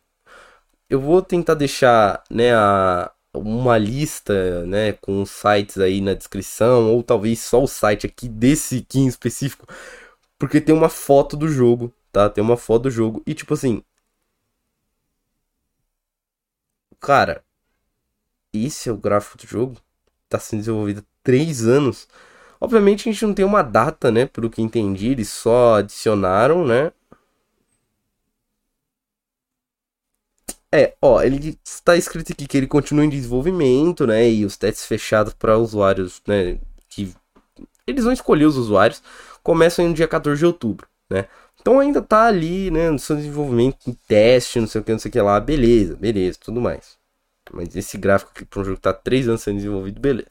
eu 0.89 0.99
vou 1.01 1.21
tentar 1.21 1.55
deixar, 1.55 2.23
né, 2.29 2.53
a, 2.55 3.11
uma 3.33 3.77
lista, 3.77 4.65
né, 4.65 4.93
com 4.93 5.21
os 5.21 5.31
sites 5.31 5.77
aí 5.77 6.01
na 6.01 6.13
descrição, 6.13 6.91
ou 6.93 7.03
talvez 7.03 7.39
só 7.41 7.63
o 7.63 7.67
site 7.67 8.07
aqui 8.07 8.27
desse 8.29 8.79
aqui 8.79 8.99
em 8.99 9.07
específico, 9.07 9.67
porque 10.39 10.61
tem 10.61 10.75
uma 10.75 10.89
foto 10.89 11.37
do 11.37 11.47
jogo, 11.47 11.93
tá? 12.11 12.29
Tem 12.29 12.43
uma 12.43 12.57
foto 12.57 12.83
do 12.83 12.91
jogo 12.91 13.23
e 13.25 13.33
tipo 13.33 13.53
assim, 13.53 13.83
cara, 16.99 17.44
esse 18.57 18.89
é 18.89 18.91
o 18.91 18.97
gráfico 18.97 19.37
do 19.37 19.47
jogo, 19.47 19.77
tá 20.29 20.39
sendo 20.39 20.59
desenvolvido 20.59 21.01
há 21.01 21.03
3 21.23 21.65
anos. 21.65 22.07
Obviamente 22.59 23.09
a 23.09 23.11
gente 23.11 23.25
não 23.25 23.33
tem 23.33 23.45
uma 23.45 23.61
data, 23.61 24.11
né, 24.11 24.25
pelo 24.25 24.49
que 24.49 24.61
entendi, 24.61 25.09
eles 25.09 25.29
só 25.29 25.75
adicionaram, 25.75 26.65
né, 26.65 26.91
É, 30.75 30.93
ó, 31.01 31.21
ele 31.21 31.57
está 31.63 31.95
escrito 31.95 32.33
aqui 32.33 32.45
que 32.45 32.57
ele 32.57 32.67
continua 32.67 33.05
em 33.05 33.09
desenvolvimento, 33.09 34.05
né? 34.05 34.29
E 34.29 34.43
os 34.45 34.57
testes 34.57 34.85
fechados 34.85 35.33
para 35.33 35.57
usuários, 35.57 36.21
né? 36.27 36.59
Que 36.89 37.13
eles 37.87 38.03
vão 38.03 38.11
escolher 38.11 38.45
os 38.45 38.57
usuários, 38.57 39.01
começam 39.41 39.87
no 39.87 39.93
dia 39.93 40.05
14 40.07 40.39
de 40.39 40.45
outubro, 40.45 40.85
né? 41.09 41.27
Então 41.61 41.79
ainda 41.79 42.01
tá 42.01 42.25
ali, 42.25 42.69
né? 42.71 42.89
No 42.89 42.99
seu 42.99 43.15
desenvolvimento, 43.15 43.89
em 43.89 43.93
teste, 44.07 44.59
não 44.59 44.67
sei 44.67 44.81
o 44.81 44.83
que, 44.83 44.91
não 44.91 44.99
sei 44.99 45.09
o 45.09 45.11
que 45.13 45.21
lá, 45.21 45.39
beleza, 45.39 45.95
beleza, 45.95 46.37
tudo 46.41 46.59
mais. 46.59 46.97
Mas 47.53 47.75
esse 47.75 47.97
gráfico 47.97 48.31
aqui 48.31 48.45
para 48.45 48.61
um 48.61 48.63
jogo 48.63 48.77
que 48.77 48.81
tá 48.81 48.93
3 48.93 49.27
anos 49.27 49.41
sendo 49.41 49.57
desenvolvido, 49.57 49.99
beleza. 49.99 50.29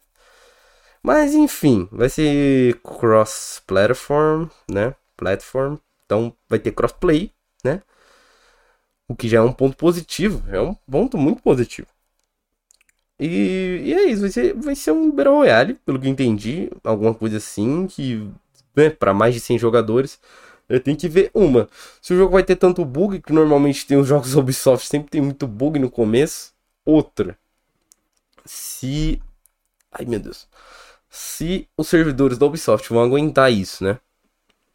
Mas 1.03 1.35
enfim, 1.35 1.89
vai 1.93 2.09
ser 2.09 2.81
cross-platform, 2.83 4.49
né? 4.71 4.95
Platform. 5.17 5.77
Então 6.07 6.35
vai 6.49 6.59
ter 6.59 6.73
crossplay, 6.73 7.31
né? 7.65 7.83
O 9.09 9.15
que 9.15 9.29
já 9.29 9.39
é 9.39 9.43
um 9.43 9.53
ponto 9.53 9.77
positivo. 9.77 10.43
É 10.49 10.61
um 10.61 10.75
ponto 10.75 11.19
muito 11.19 11.43
positivo. 11.43 11.89
E, 13.19 13.83
e 13.85 13.95
é 13.95 14.05
isso. 14.11 14.23
Vai 14.23 14.31
ser, 14.31 14.55
vai 14.55 14.75
ser 14.75 14.93
um 14.93 15.11
Battle 15.11 15.35
Royale, 15.37 15.75
pelo 15.85 16.01
que 16.01 16.07
eu 16.07 16.11
entendi. 16.11 16.71
Alguma 16.83 17.15
coisa 17.15 17.37
assim. 17.37 17.87
Que, 17.87 18.27
né, 18.75 18.91
para 18.91 19.13
mais 19.15 19.35
de 19.35 19.41
100 19.41 19.59
jogadores. 19.59 20.19
Eu 20.69 20.81
tenho 20.81 20.97
que 20.97 21.09
ver 21.09 21.31
uma. 21.35 21.69
Se 22.01 22.15
o 22.15 22.17
jogo 22.17 22.33
vai 22.33 22.43
ter 22.43 22.57
tanto 22.57 22.85
bug, 22.85 23.21
que 23.21 23.33
normalmente 23.33 23.87
tem 23.87 23.99
os 23.99 24.09
jogos 24.09 24.35
Ubisoft, 24.37 24.89
sempre 24.89 25.11
tem 25.11 25.21
muito 25.21 25.47
bug 25.47 25.79
no 25.79 25.91
começo. 25.91 26.54
Outra. 26.85 27.39
Se. 28.45 29.21
Ai 29.93 30.05
meu 30.05 30.21
Deus. 30.21 30.49
Se 31.09 31.69
os 31.77 31.89
servidores 31.89 32.39
da 32.39 32.47
Ubisoft 32.47 32.89
vão 32.89 33.03
aguentar 33.03 33.53
isso, 33.53 33.85
né? 33.85 33.99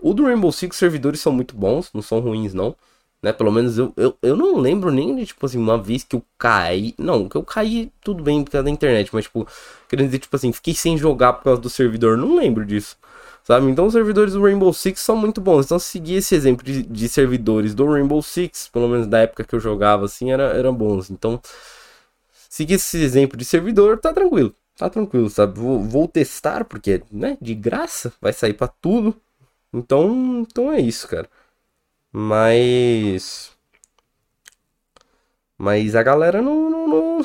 O 0.01 0.13
do 0.13 0.23
Rainbow 0.23 0.51
Six, 0.51 0.75
os 0.75 0.79
servidores 0.79 1.19
são 1.19 1.33
muito 1.33 1.55
bons, 1.55 1.91
não 1.93 2.01
são 2.01 2.19
ruins 2.19 2.53
não 2.53 2.75
né? 3.21 3.33
Pelo 3.33 3.51
menos 3.51 3.77
eu, 3.77 3.93
eu, 3.97 4.17
eu 4.21 4.35
não 4.35 4.57
lembro 4.57 4.91
nem 4.91 5.15
de, 5.15 5.25
tipo 5.25 5.45
assim, 5.45 5.57
uma 5.57 5.77
vez 5.77 6.03
que 6.03 6.15
eu 6.15 6.23
caí. 6.37 6.93
Não, 6.97 7.27
que 7.27 7.35
eu 7.35 7.43
caí 7.43 7.91
tudo 8.01 8.23
bem 8.23 8.43
por 8.43 8.51
causa 8.51 8.63
da 8.63 8.69
internet, 8.69 9.09
mas, 9.13 9.25
tipo, 9.25 9.47
querendo 9.87 10.07
dizer, 10.07 10.19
tipo 10.19 10.35
assim, 10.35 10.51
fiquei 10.51 10.73
sem 10.73 10.97
jogar 10.97 11.33
por 11.33 11.43
causa 11.43 11.61
do 11.61 11.69
servidor. 11.69 12.17
Não 12.17 12.35
lembro 12.35 12.65
disso, 12.65 12.97
sabe? 13.43 13.67
Então, 13.69 13.85
os 13.85 13.93
servidores 13.93 14.33
do 14.33 14.41
Rainbow 14.41 14.73
Six 14.73 14.99
são 15.01 15.15
muito 15.15 15.41
bons. 15.41 15.65
Então, 15.65 15.79
seguir 15.79 16.15
esse 16.15 16.35
exemplo 16.35 16.63
de, 16.65 16.83
de 16.83 17.09
servidores 17.09 17.73
do 17.75 17.85
Rainbow 17.91 18.21
Six, 18.21 18.69
pelo 18.69 18.87
menos 18.87 19.07
da 19.07 19.19
época 19.19 19.43
que 19.43 19.55
eu 19.55 19.59
jogava, 19.59 20.05
assim, 20.05 20.31
era, 20.31 20.43
eram 20.57 20.73
bons. 20.73 21.09
Então, 21.09 21.41
seguir 22.49 22.75
esse 22.75 22.97
exemplo 23.01 23.37
de 23.37 23.45
servidor, 23.45 23.99
tá 23.99 24.13
tranquilo. 24.13 24.55
Tá 24.77 24.89
tranquilo, 24.89 25.29
sabe? 25.29 25.59
Vou, 25.59 25.81
vou 25.83 26.07
testar, 26.07 26.65
porque, 26.65 27.03
né, 27.11 27.37
de 27.41 27.53
graça, 27.55 28.13
vai 28.21 28.33
sair 28.33 28.53
para 28.53 28.67
tudo. 28.67 29.15
Então, 29.73 30.41
então 30.41 30.71
é 30.71 30.79
isso, 30.81 31.07
cara. 31.07 31.29
Mas. 32.11 33.51
Mas 35.57 35.95
a 35.95 36.03
galera 36.03 36.41
não, 36.41 36.69
não, 36.69 36.87
não, 36.87 37.21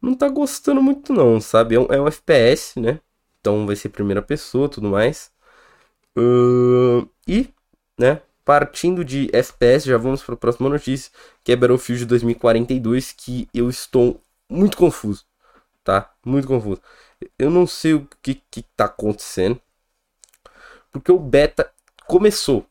não 0.00 0.14
tá 0.14 0.28
gostando 0.28 0.82
muito 0.82 1.12
não, 1.12 1.40
sabe? 1.40 1.74
É 1.76 1.80
um, 1.80 1.86
é 1.92 2.00
um 2.00 2.08
FPS, 2.08 2.80
né? 2.80 3.00
Então 3.40 3.66
vai 3.66 3.76
ser 3.76 3.88
primeira 3.90 4.22
pessoa 4.22 4.68
tudo 4.68 4.88
mais. 4.88 5.32
Uh, 6.16 7.08
e, 7.26 7.48
né? 7.98 8.22
Partindo 8.44 9.04
de 9.04 9.30
FPS, 9.32 9.86
já 9.88 9.96
vamos 9.96 10.22
para 10.22 10.34
a 10.34 10.38
próxima 10.38 10.68
notícia, 10.68 11.10
que 11.42 11.52
é 11.52 11.56
Battlefield 11.56 12.04
2042, 12.04 13.12
que 13.12 13.48
eu 13.54 13.70
estou 13.70 14.20
muito 14.48 14.76
confuso, 14.76 15.24
tá? 15.82 16.12
Muito 16.24 16.46
confuso. 16.46 16.80
Eu 17.38 17.50
não 17.50 17.66
sei 17.66 17.94
o 17.94 18.08
que, 18.22 18.42
que 18.50 18.62
tá 18.76 18.84
acontecendo, 18.84 19.58
porque 20.92 21.10
o 21.10 21.18
beta 21.18 21.70
começou. 22.06 22.66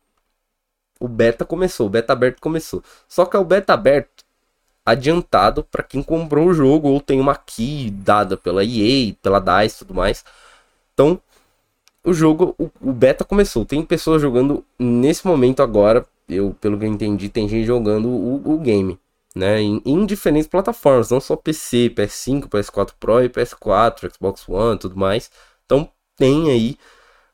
O 1.00 1.08
beta 1.08 1.44
começou, 1.44 1.88
o 1.88 1.90
beta 1.90 2.14
aberto 2.14 2.40
começou. 2.40 2.84
Só 3.08 3.26
que 3.26 3.36
é 3.36 3.40
o 3.40 3.44
beta 3.44 3.74
aberto 3.74 4.24
adiantado 4.86 5.64
para 5.64 5.84
quem 5.84 6.04
comprou 6.04 6.48
o 6.48 6.54
jogo 6.54 6.90
ou 6.90 7.02
tem 7.02 7.20
uma 7.20 7.36
key 7.36 7.90
dada 7.90 8.38
pela 8.38 8.64
EA, 8.64 9.14
pela 9.22 9.40
DICE 9.40 9.76
e 9.76 9.80
tudo 9.80 9.94
mais. 9.94 10.24
Então, 10.94 11.20
o 12.04 12.14
jogo, 12.14 12.56
o, 12.60 12.70
o, 12.82 12.92
beta 12.94 13.24
começou. 13.24 13.66
Tem 13.66 13.84
pessoas 13.84 14.22
jogando 14.22 14.64
nesse 14.78 15.26
momento 15.26 15.62
agora. 15.62 16.06
Eu, 16.28 16.56
pelo 16.60 16.78
que 16.78 16.86
eu 16.86 16.90
entendi, 16.90 17.30
tem 17.30 17.48
gente 17.48 17.66
jogando 17.66 18.08
o, 18.10 18.54
o 18.54 18.58
game, 18.60 19.00
né? 19.36 19.62
Em, 19.62 19.82
em, 19.86 20.06
diferentes 20.06 20.48
plataformas, 20.48 21.10
não 21.10 21.20
só 21.20 21.36
PC, 21.36 21.90
PS5, 21.96 22.48
PS4 22.48 22.92
Pro 23.00 23.24
e 23.24 23.30
PS4, 23.30 24.12
Xbox 24.14 24.48
One, 24.48 24.80
tudo 24.80 24.98
mais. 24.98 25.32
Então 25.66 25.90
tem 26.18 26.52
aí, 26.52 26.78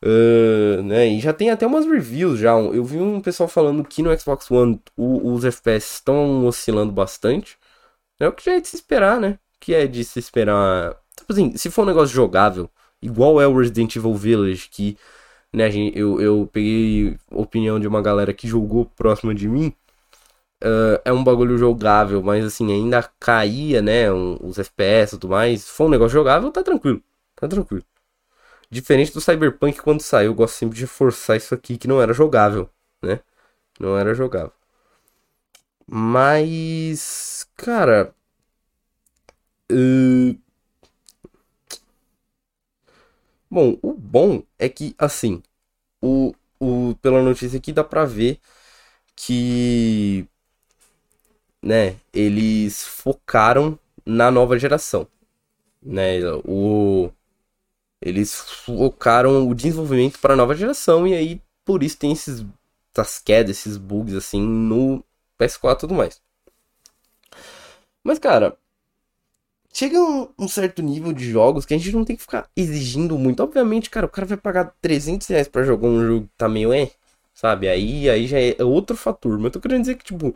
uh, 0.04 0.84
né? 0.84 1.08
E 1.08 1.20
já 1.20 1.34
tem 1.34 1.52
até 1.52 1.66
umas 1.68 1.86
reviews 1.86 2.40
já. 2.40 2.52
Eu 2.52 2.84
vi 2.84 3.00
um 3.00 3.22
pessoal 3.22 3.50
falando 3.50 3.84
que 3.84 4.02
no 4.04 4.18
Xbox 4.20 4.50
One 4.52 4.82
o, 4.98 5.34
os 5.34 5.46
FPS 5.46 5.96
estão 5.96 6.46
oscilando 6.46 6.92
bastante. 6.92 7.58
É 8.20 8.28
o 8.28 8.34
que 8.34 8.46
já 8.46 8.56
é 8.56 8.62
de 8.62 8.68
se 8.68 8.76
esperar, 8.76 9.20
né? 9.20 9.40
Que 9.60 9.74
é 9.74 9.88
de 9.88 10.04
se 10.04 10.20
esperar. 10.20 10.96
Tipo 11.18 11.34
assim, 11.34 11.58
se 11.58 11.70
for 11.72 11.84
um 11.84 11.86
negócio 11.86 12.14
jogável 12.16 12.70
igual 13.02 13.42
é 13.42 13.48
o 13.48 13.58
Resident 13.58 13.96
Evil 13.96 14.16
Village, 14.16 14.70
que 14.70 14.98
né, 15.54 15.70
eu, 15.94 16.22
eu 16.22 16.50
peguei 16.52 17.18
opinião 17.32 17.80
de 17.80 17.88
uma 17.88 18.02
galera 18.02 18.34
que 18.34 18.48
jogou 18.48 18.86
próximo 18.86 19.34
de 19.34 19.48
mim. 19.48 19.74
Uh, 20.64 21.00
é 21.06 21.14
um 21.14 21.24
bagulho 21.24 21.58
jogável, 21.58 22.22
mas 22.22 22.44
assim, 22.46 22.72
ainda 22.72 23.04
caía, 23.20 23.82
né? 23.82 24.12
Um, 24.12 24.38
os 24.42 24.60
FPS 24.60 25.16
e 25.16 25.20
tudo 25.20 25.32
mais. 25.32 25.64
Se 25.64 25.72
for 25.72 25.86
um 25.86 25.90
negócio 25.90 26.14
jogável, 26.14 26.52
tá 26.52 26.62
tranquilo. 26.64 27.02
Tá 27.36 27.48
tranquilo. 27.48 27.84
Diferente 28.72 29.14
do 29.14 29.22
Cyberpunk 29.22 29.82
quando 29.82 30.02
saiu, 30.02 30.28
eu 30.32 30.36
gosto 30.36 30.56
sempre 30.56 30.78
de 30.78 30.88
forçar 30.88 31.38
isso 31.38 31.56
aqui 31.56 31.78
que 31.78 31.88
não 31.88 32.02
era 32.02 32.14
jogável, 32.14 32.70
né? 33.02 33.22
Não 33.80 33.98
era 33.98 34.14
jogável. 34.14 34.52
Mas, 35.88 37.48
cara. 37.56 38.14
Uh, 39.72 40.38
Bom, 43.50 43.78
o 43.82 43.94
bom 43.94 44.44
é 44.60 44.70
que, 44.70 44.94
assim, 44.98 45.42
o, 46.02 46.34
o, 46.60 46.96
pela 47.02 47.24
notícia 47.24 47.58
aqui 47.60 47.74
dá 47.74 47.84
pra 47.84 48.06
ver 48.06 48.40
que, 49.16 50.28
né, 51.62 51.96
eles 52.14 52.86
focaram 52.86 53.78
na 54.06 54.32
nova 54.32 54.58
geração, 54.58 55.08
né, 55.82 56.20
o, 56.46 57.12
eles 58.02 58.36
focaram 58.36 59.48
o 59.50 59.56
desenvolvimento 59.56 60.20
para 60.20 60.34
a 60.34 60.38
nova 60.38 60.56
geração 60.56 61.08
e 61.08 61.14
aí 61.16 61.42
por 61.66 61.84
isso 61.84 61.98
tem 62.00 62.14
esses, 62.14 62.46
essas 62.96 63.20
quedas, 63.20 63.58
esses 63.60 63.78
bugs, 63.78 64.16
assim, 64.16 64.42
no 64.42 65.04
PS4 65.38 65.86
e 65.86 65.90
tudo 65.90 65.96
mais. 65.98 66.22
Mas, 68.04 68.20
cara, 68.20 68.58
chega 69.74 70.00
um, 70.00 70.28
um, 70.38 70.48
certo 70.48 70.82
nível 70.82 71.14
de 71.14 71.30
jogos 71.30 71.66
que 71.66 71.74
a 71.74 71.78
gente 71.78 71.92
não 71.96 72.04
tem 72.06 72.16
que 72.16 72.22
ficar 72.22 72.50
exigindo 72.56 73.18
muito. 73.18 73.42
Obviamente, 73.44 73.90
cara, 73.90 74.06
o 74.06 74.10
cara 74.10 74.28
vai 74.28 74.38
pagar 74.38 74.74
300 74.82 75.28
reais 75.28 75.48
pra 75.48 75.64
jogar 75.64 75.88
um 75.88 76.06
jogo 76.06 76.26
que 76.28 76.34
tá 76.38 76.50
meio 76.50 76.74
é, 76.74 76.92
sabe? 77.34 77.68
Aí, 77.70 78.10
aí 78.10 78.28
já 78.28 78.40
é 78.40 78.64
outro 78.64 78.96
fator. 78.98 79.38
Mas 79.38 79.46
eu 79.46 79.52
tô 79.52 79.60
querendo 79.62 79.82
dizer 79.82 79.96
que, 79.96 80.06
tipo, 80.06 80.36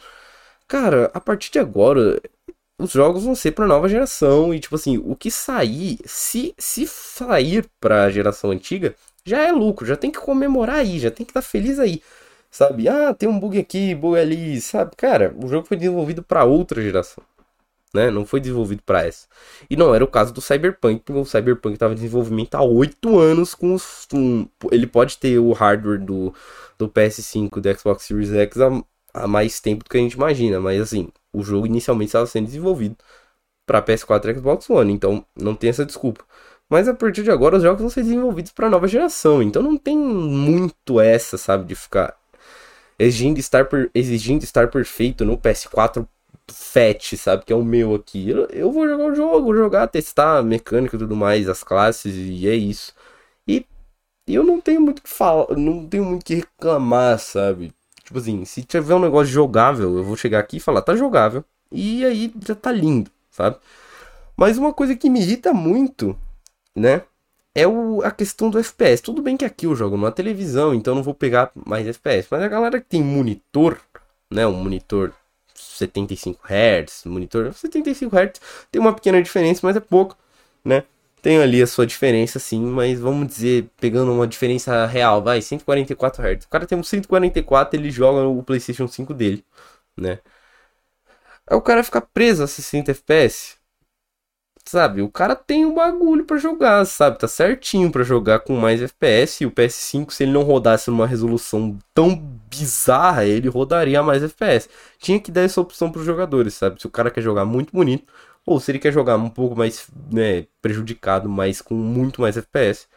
cara, 0.68 1.12
a 1.14 1.20
partir 1.20 1.52
de 1.52 1.60
agora, 1.60 2.22
os 2.80 2.92
jogos 2.92 3.24
vão 3.24 3.36
ser 3.36 3.52
pra 3.54 3.68
nova 3.68 3.90
geração. 3.90 4.54
E, 4.54 4.60
tipo 4.60 4.76
assim, 4.76 4.98
o 4.98 5.16
que 5.16 5.32
sair, 5.32 6.00
se, 6.06 6.54
se 6.58 6.88
sair 6.88 7.70
pra 7.80 8.10
geração 8.10 8.52
antiga, 8.52 8.96
já 9.26 9.42
é 9.44 9.52
lucro, 9.52 9.86
já 9.86 9.96
tem 9.98 10.12
que 10.12 10.20
comemorar 10.20 10.78
aí, 10.78 11.00
já 11.00 11.12
tem 11.12 11.26
que 11.26 11.32
estar 11.32 11.42
tá 11.42 11.48
feliz 11.48 11.80
aí. 11.80 12.02
Sabe? 12.52 12.88
Ah, 12.88 13.14
tem 13.14 13.28
um 13.28 13.40
bug 13.40 13.58
aqui, 13.60 13.96
bug 13.96 14.20
ali, 14.20 14.62
sabe? 14.62 14.96
Cara, 14.96 15.36
o 15.44 15.48
jogo 15.48 15.68
foi 15.68 15.78
desenvolvido 15.78 16.24
para 16.24 16.44
outra 16.46 16.82
geração 16.82 17.24
né? 17.94 18.10
Não 18.10 18.26
foi 18.26 18.40
desenvolvido 18.40 18.82
para 18.84 19.06
essa. 19.06 19.28
E 19.70 19.76
não 19.76 19.94
era 19.94 20.04
o 20.04 20.08
caso 20.08 20.34
do 20.34 20.42
Cyberpunk, 20.42 21.02
porque 21.06 21.20
o 21.20 21.26
Cyberpunk 21.26 21.76
estava 21.76 21.94
em 21.94 21.96
desenvolvimento 21.96 22.56
há 22.56 22.64
8 22.64 23.20
anos 23.20 23.54
com 23.54 23.74
os. 23.74 24.08
Um, 24.14 24.48
ele 24.72 24.88
pode 24.88 25.18
ter 25.18 25.38
o 25.40 25.52
hardware 25.54 26.04
do, 26.04 26.34
do 26.78 26.90
PS5 26.90 27.60
do 27.60 27.80
Xbox 27.80 28.04
Series 28.04 28.34
X 28.34 28.60
há, 28.60 28.84
há 29.14 29.28
mais 29.28 29.60
tempo 29.60 29.84
do 29.84 29.90
que 29.90 29.98
a 29.98 30.02
gente 30.02 30.14
imagina, 30.14 30.60
mas 30.60 30.82
assim, 30.82 31.10
o 31.32 31.44
jogo 31.44 31.68
inicialmente 31.68 32.10
estava 32.10 32.26
sendo 32.26 32.46
desenvolvido 32.46 32.98
para 33.66 33.82
PS4 33.82 34.30
e 34.30 34.36
Xbox 34.36 34.70
One, 34.70 34.94
então 34.94 35.26
não 35.36 35.56
tem 35.56 35.70
essa 35.70 35.86
desculpa. 35.86 36.26
Mas 36.70 36.88
a 36.88 36.94
partir 36.94 37.24
de 37.24 37.32
agora 37.32 37.58
os 37.58 37.64
jogos 37.64 37.82
vão 37.82 37.90
ser 37.90 38.04
desenvolvidos 38.04 38.52
para 38.52 38.70
nova 38.70 38.88
geração, 38.88 39.42
então 39.42 39.62
não 39.62 39.78
tem 39.78 39.98
muito 39.98 41.00
essa, 41.00 41.38
sabe, 41.38 41.66
de 41.66 41.76
ficar 41.76 42.18
exigindo 42.98 43.40
estar, 43.40 43.66
per, 43.66 43.90
exigindo 43.94 44.44
estar 44.44 44.70
perfeito 44.70 45.26
no 45.26 45.38
PS4 45.38 46.08
fat, 46.52 47.16
sabe? 47.18 47.46
Que 47.46 47.54
é 47.54 47.56
o 47.56 47.64
meu 47.64 47.96
aqui. 47.96 48.30
Eu, 48.30 48.46
eu 48.48 48.72
vou 48.72 48.88
jogar 48.88 49.06
o 49.06 49.16
jogo, 49.16 49.56
jogar, 49.56 49.88
testar 49.88 50.40
a 50.40 50.44
mecânica 50.44 50.96
e 50.96 51.00
tudo 51.00 51.16
mais, 51.16 51.50
as 51.50 51.64
classes, 51.64 52.16
e 52.16 52.48
é 52.48 52.56
isso. 52.56 52.94
E 54.28 54.36
eu 54.36 54.44
não 54.44 54.62
tenho 54.62 54.82
muito 54.82 55.02
que 55.02 55.10
falar, 55.10 55.56
não 55.58 55.86
tenho 55.88 56.06
muito 56.06 56.26
que 56.26 56.36
reclamar, 56.36 57.20
sabe? 57.20 57.74
Tipo 58.04 58.20
assim, 58.20 58.46
se 58.46 58.64
tiver 58.64 58.96
um 58.96 59.00
negócio 59.00 59.34
jogável, 59.34 59.98
eu 59.98 60.04
vou 60.04 60.16
chegar 60.16 60.40
aqui 60.40 60.58
e 60.58 60.60
falar, 60.62 60.82
tá 60.82 60.96
jogável. 60.96 61.44
E 61.72 62.06
aí 62.06 62.34
já 62.46 62.56
tá 62.56 62.72
lindo, 62.72 63.12
sabe? 63.30 63.58
Mas 64.38 64.58
uma 64.58 64.74
coisa 64.74 64.96
que 64.96 65.10
me 65.10 65.22
irrita 65.22 65.54
muito, 65.54 66.18
né? 66.76 67.04
É 67.56 67.68
o, 67.68 68.02
a 68.04 68.12
questão 68.12 68.50
do 68.50 68.60
FPS. 68.60 69.04
Tudo 69.04 69.22
bem 69.22 69.38
que 69.38 69.46
aqui 69.46 69.66
eu 69.66 69.76
jogo 69.76 69.98
numa 69.98 70.12
televisão, 70.12 70.74
então 70.74 70.96
não 70.96 71.04
vou 71.04 71.14
pegar 71.14 71.52
mais 71.54 71.86
FPS. 71.88 72.28
Mas 72.32 72.42
a 72.42 72.48
galera 72.48 72.80
que 72.80 72.88
tem 72.88 73.04
monitor, 73.04 73.80
né? 74.32 74.48
Um 74.48 74.54
monitor 74.54 75.14
75 75.64 76.40
Hz, 76.46 77.06
monitor 77.06 77.54
75 77.54 78.16
Hz 78.16 78.42
tem 78.72 78.82
uma 78.82 78.94
pequena 78.94 79.22
diferença, 79.22 79.62
mas 79.64 79.76
é 79.76 79.80
pouco, 79.80 80.18
né? 80.64 80.84
Tem 81.22 81.38
ali 81.42 81.62
a 81.62 81.68
sua 81.68 81.86
diferença 81.88 82.40
sim, 82.40 82.62
mas 82.66 83.00
vamos 83.00 83.28
dizer, 83.28 83.70
pegando 83.80 84.12
uma 84.12 84.28
diferença 84.28 84.86
real, 84.86 85.24
vai, 85.24 85.42
144 85.42 86.22
Hz. 86.22 86.46
O 86.46 86.50
cara 86.50 86.66
tem 86.68 86.78
um 86.78 86.84
144, 86.84 87.80
ele 87.80 87.90
joga 87.92 88.28
o 88.28 88.44
PlayStation 88.44 88.88
5 88.88 89.14
dele, 89.14 89.46
né? 89.98 90.20
Aí 91.48 91.56
o 91.58 91.62
cara 91.62 91.84
fica 91.84 92.02
preso 92.02 92.44
a 92.44 92.48
60 92.48 92.92
FPS. 92.92 93.58
Sabe, 94.66 95.02
o 95.02 95.12
cara 95.12 95.36
tem 95.36 95.66
um 95.66 95.76
bagulho 95.76 96.26
para 96.26 96.38
jogar, 96.38 96.86
sabe? 96.86 97.20
Tá 97.20 97.28
certinho 97.28 97.92
para 97.92 98.02
jogar 98.04 98.40
com 98.40 98.56
mais 98.56 98.82
FPS. 98.82 99.44
E 99.44 99.48
o 99.48 99.52
PS5, 99.52 100.12
se 100.12 100.24
ele 100.24 100.32
não 100.32 100.42
rodasse 100.44 100.90
numa 100.90 101.06
resolução 101.06 101.78
tão 101.94 102.16
bizarra, 102.16 103.26
ele 103.26 103.50
rodaria 103.50 104.02
mais 104.02 104.24
FPS. 104.24 104.70
Tinha 104.98 105.20
que 105.20 105.32
dar 105.32 105.42
essa 105.42 105.60
opção 105.62 105.92
pros 105.92 106.06
jogadores, 106.06 106.54
sabe? 106.54 106.80
Se 106.82 106.88
o 106.88 106.90
cara 106.90 107.12
quer 107.12 107.22
jogar 107.22 107.46
muito 107.46 107.72
bonito, 107.74 108.12
ou 108.46 108.60
se 108.60 108.72
ele 108.72 108.80
quer 108.80 108.92
jogar 108.94 109.18
um 109.18 109.30
pouco 109.30 109.56
mais 109.56 109.88
né, 110.12 110.48
prejudicado, 110.62 111.30
mas 111.30 111.62
com 111.62 111.76
muito 111.76 112.22
mais 112.22 112.38
FPS, 112.38 112.88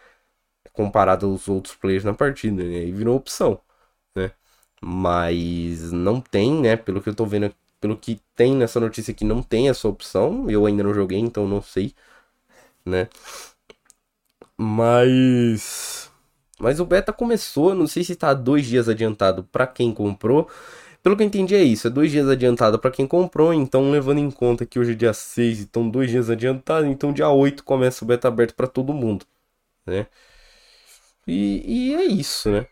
comparado 0.72 1.26
aos 1.26 1.48
outros 1.48 1.74
players 1.76 2.04
na 2.04 2.14
partida, 2.14 2.62
né? 2.64 2.84
E 2.86 2.92
virou 2.92 3.16
opção, 3.16 3.60
né? 4.16 4.32
Mas 4.82 5.92
não 5.92 6.20
tem, 6.20 6.54
né? 6.62 6.76
Pelo 6.76 7.02
que 7.02 7.08
eu 7.10 7.14
tô 7.14 7.26
vendo 7.26 7.46
pelo 7.86 7.96
que 7.96 8.20
tem 8.34 8.56
nessa 8.56 8.80
notícia 8.80 9.12
aqui, 9.12 9.24
não 9.24 9.42
tem 9.42 9.68
essa 9.68 9.86
opção. 9.88 10.50
Eu 10.50 10.66
ainda 10.66 10.82
não 10.82 10.92
joguei, 10.92 11.18
então 11.18 11.46
não 11.46 11.62
sei, 11.62 11.94
né? 12.84 13.08
Mas. 14.56 16.10
Mas 16.58 16.80
o 16.80 16.86
beta 16.86 17.12
começou, 17.12 17.74
não 17.74 17.86
sei 17.86 18.02
se 18.02 18.12
está 18.14 18.32
dois 18.34 18.66
dias 18.66 18.88
adiantado 18.88 19.44
para 19.44 19.66
quem 19.66 19.92
comprou. 19.92 20.48
Pelo 21.02 21.16
que 21.16 21.22
eu 21.22 21.26
entendi 21.26 21.54
é 21.54 21.62
isso, 21.62 21.86
é 21.86 21.90
dois 21.90 22.10
dias 22.10 22.28
adiantado 22.28 22.78
para 22.80 22.90
quem 22.90 23.06
comprou, 23.06 23.54
então 23.54 23.90
levando 23.92 24.18
em 24.18 24.30
conta 24.30 24.66
que 24.66 24.78
hoje 24.78 24.92
é 24.92 24.94
dia 24.94 25.12
6, 25.12 25.60
então 25.60 25.88
dois 25.88 26.10
dias 26.10 26.28
adiantado, 26.30 26.86
então 26.86 27.12
dia 27.12 27.28
8 27.30 27.62
começa 27.64 28.04
o 28.04 28.08
beta 28.08 28.26
aberto 28.28 28.54
para 28.54 28.66
todo 28.66 28.92
mundo, 28.92 29.24
né? 29.86 30.06
E, 31.26 31.90
e 31.90 31.94
é 31.94 32.04
isso, 32.04 32.50
né? 32.50 32.66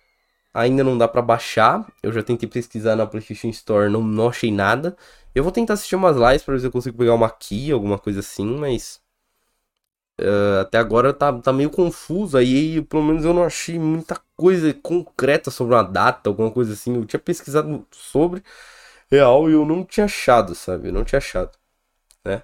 Ainda 0.54 0.84
não 0.84 0.96
dá 0.96 1.08
para 1.08 1.20
baixar. 1.22 1.84
Eu 2.02 2.12
já 2.12 2.22
tentei 2.22 2.48
pesquisar 2.48 2.96
na 2.96 3.06
PlayStation 3.06 3.48
Store, 3.48 3.90
não, 3.90 4.02
não 4.02 4.28
achei 4.28 4.52
nada. 4.52 4.96
Eu 5.34 5.42
vou 5.42 5.52
tentar 5.52 5.74
assistir 5.74 5.96
umas 5.96 6.16
lives 6.16 6.44
para 6.44 6.54
ver 6.54 6.60
se 6.60 6.66
eu 6.66 6.72
consigo 6.72 6.96
pegar 6.96 7.14
uma 7.14 7.30
key, 7.30 7.72
alguma 7.72 7.98
coisa 7.98 8.20
assim, 8.20 8.46
mas. 8.56 9.02
Uh, 10.20 10.60
até 10.60 10.78
agora 10.78 11.12
tá, 11.12 11.32
tá 11.40 11.52
meio 11.52 11.70
confuso. 11.70 12.36
Aí, 12.38 12.80
pelo 12.82 13.02
menos, 13.02 13.24
eu 13.24 13.34
não 13.34 13.44
achei 13.44 13.78
muita 13.78 14.20
coisa 14.36 14.72
concreta 14.74 15.50
sobre 15.50 15.74
uma 15.74 15.82
data, 15.82 16.30
alguma 16.30 16.50
coisa 16.50 16.72
assim. 16.74 16.94
Eu 16.94 17.04
tinha 17.04 17.20
pesquisado 17.20 17.86
sobre. 17.90 18.42
real 19.10 19.50
e 19.50 19.54
eu 19.54 19.64
não 19.66 19.84
tinha 19.84 20.06
achado, 20.06 20.54
sabe? 20.54 20.88
Eu 20.88 20.92
não 20.94 21.04
tinha 21.04 21.18
achado, 21.18 21.52
né? 22.24 22.42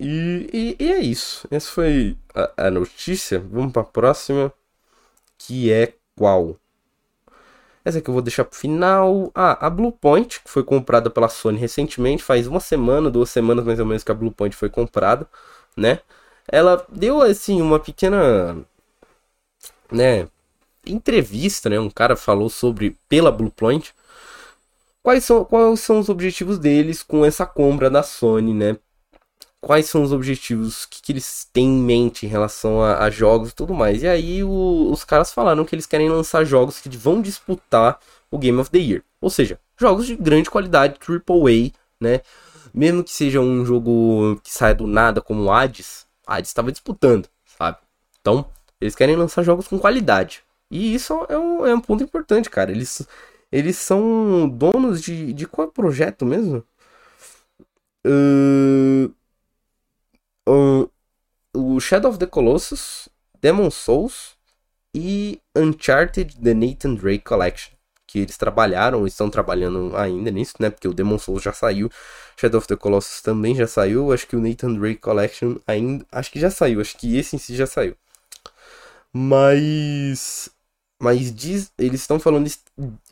E, 0.00 0.76
e, 0.78 0.84
e 0.84 0.92
é 0.92 1.00
isso. 1.00 1.46
Essa 1.50 1.70
foi 1.70 2.16
a, 2.34 2.66
a 2.68 2.70
notícia. 2.70 3.38
Vamos 3.40 3.72
para 3.72 3.82
a 3.82 3.84
próxima, 3.84 4.52
que 5.38 5.72
é 5.72 5.94
qual? 6.18 6.56
Essa 7.84 7.98
aqui 7.98 8.10
eu 8.10 8.12
vou 8.14 8.22
deixar 8.22 8.44
pro 8.44 8.58
final. 8.58 9.30
Ah, 9.34 9.66
a 9.66 9.70
Bluepoint, 9.70 10.40
que 10.42 10.50
foi 10.50 10.62
comprada 10.64 11.08
pela 11.10 11.28
Sony 11.28 11.58
recentemente, 11.58 12.22
faz 12.22 12.46
uma 12.46 12.60
semana, 12.60 13.10
duas 13.10 13.30
semanas 13.30 13.64
mais 13.64 13.78
ou 13.80 13.86
menos 13.86 14.04
que 14.04 14.12
a 14.12 14.14
Bluepoint 14.14 14.54
foi 14.56 14.68
comprada, 14.68 15.26
né? 15.76 16.00
Ela 16.48 16.84
deu 16.90 17.22
assim 17.22 17.60
uma 17.62 17.78
pequena, 17.80 18.56
né, 19.90 20.28
entrevista, 20.86 21.68
né? 21.68 21.78
Um 21.80 21.90
cara 21.90 22.16
falou 22.16 22.48
sobre 22.48 22.96
pela 23.08 23.32
Bluepoint 23.32 23.94
quais 25.02 25.24
são 25.24 25.44
quais 25.44 25.80
são 25.80 25.98
os 26.00 26.08
objetivos 26.08 26.58
deles 26.58 27.02
com 27.02 27.24
essa 27.24 27.46
compra 27.46 27.88
da 27.90 28.02
Sony, 28.02 28.52
né? 28.54 28.76
Quais 29.60 29.86
são 29.86 30.02
os 30.02 30.12
objetivos 30.12 30.86
que, 30.86 31.02
que 31.02 31.12
eles 31.12 31.48
têm 31.52 31.66
em 31.66 31.82
mente 31.82 32.26
em 32.26 32.28
relação 32.28 32.80
a, 32.80 33.04
a 33.04 33.10
jogos 33.10 33.50
e 33.50 33.54
tudo 33.54 33.74
mais. 33.74 34.02
E 34.02 34.08
aí 34.08 34.44
o, 34.44 34.90
os 34.90 35.04
caras 35.04 35.32
falaram 35.32 35.64
que 35.64 35.74
eles 35.74 35.86
querem 35.86 36.08
lançar 36.08 36.44
jogos 36.44 36.78
que 36.80 36.88
vão 36.96 37.20
disputar 37.20 37.98
o 38.30 38.38
Game 38.38 38.58
of 38.58 38.70
the 38.70 38.78
Year. 38.78 39.02
Ou 39.20 39.30
seja, 39.30 39.58
jogos 39.76 40.06
de 40.06 40.14
grande 40.16 40.48
qualidade, 40.50 40.98
AAA, 41.00 41.72
né? 42.00 42.20
Mesmo 42.72 43.02
que 43.02 43.10
seja 43.10 43.40
um 43.40 43.64
jogo 43.64 44.40
que 44.42 44.52
saia 44.52 44.74
do 44.74 44.86
nada 44.86 45.20
como 45.20 45.44
o 45.44 45.50
Hades, 45.50 46.06
Hades 46.26 46.50
estava 46.50 46.70
disputando, 46.70 47.28
sabe? 47.58 47.78
Então, 48.20 48.46
eles 48.80 48.94
querem 48.94 49.16
lançar 49.16 49.42
jogos 49.42 49.66
com 49.66 49.78
qualidade. 49.78 50.42
E 50.70 50.94
isso 50.94 51.26
é 51.28 51.38
um, 51.38 51.66
é 51.66 51.74
um 51.74 51.80
ponto 51.80 52.04
importante, 52.04 52.50
cara. 52.50 52.70
Eles, 52.70 53.06
eles 53.50 53.76
são 53.76 54.48
donos 54.48 55.02
de, 55.02 55.32
de 55.32 55.46
qual 55.46 55.68
projeto 55.68 56.26
mesmo? 56.26 56.62
Uh, 58.06 59.12
uh, 60.48 60.90
o 61.54 61.80
Shadow 61.80 62.10
of 62.10 62.18
the 62.18 62.26
Colossus, 62.26 63.08
Demon 63.40 63.70
Souls 63.70 64.36
e 64.94 65.40
Uncharted 65.54 66.36
The 66.42 66.54
Nathan 66.54 66.94
Drake 66.94 67.24
Collection. 67.24 67.72
Que 68.06 68.20
eles 68.20 68.38
trabalharam, 68.38 69.06
estão 69.06 69.28
trabalhando 69.28 69.94
ainda 69.94 70.30
nisso, 70.30 70.54
né? 70.58 70.70
Porque 70.70 70.88
o 70.88 70.94
Demon 70.94 71.18
Souls 71.18 71.42
já 71.42 71.52
saiu, 71.52 71.90
Shadow 72.38 72.58
of 72.58 72.66
the 72.66 72.76
Colossus 72.76 73.20
também 73.20 73.54
já 73.54 73.66
saiu. 73.66 74.12
Acho 74.12 74.26
que 74.26 74.36
o 74.36 74.40
Nathan 74.40 74.74
Drake 74.74 75.00
Collection 75.00 75.56
ainda. 75.66 76.06
Acho 76.10 76.30
que 76.32 76.40
já 76.40 76.50
saiu, 76.50 76.80
acho 76.80 76.96
que 76.96 77.18
esse 77.18 77.36
em 77.36 77.38
si 77.38 77.54
já 77.54 77.66
saiu. 77.66 77.94
Mas 79.12 80.50
mas 81.00 81.32
diz, 81.32 81.72
eles 81.78 82.00
estão 82.00 82.18
falando 82.18 82.46
de 82.46 82.56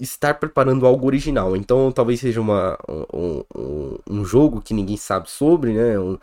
estar 0.01 0.35
preparando 0.35 0.87
algo 0.87 1.07
original. 1.07 1.55
Então 1.57 1.93
talvez 1.93 2.21
seja 2.21 2.41
uma, 2.41 2.77
um, 2.89 3.45
um, 3.55 3.99
um 4.11 4.25
jogo 4.25 4.61
que 4.61 4.75
ninguém 4.75 4.97
sabe 4.97 5.31
sobre, 5.31 5.73
né? 5.73 5.99
Um, 5.99 6.19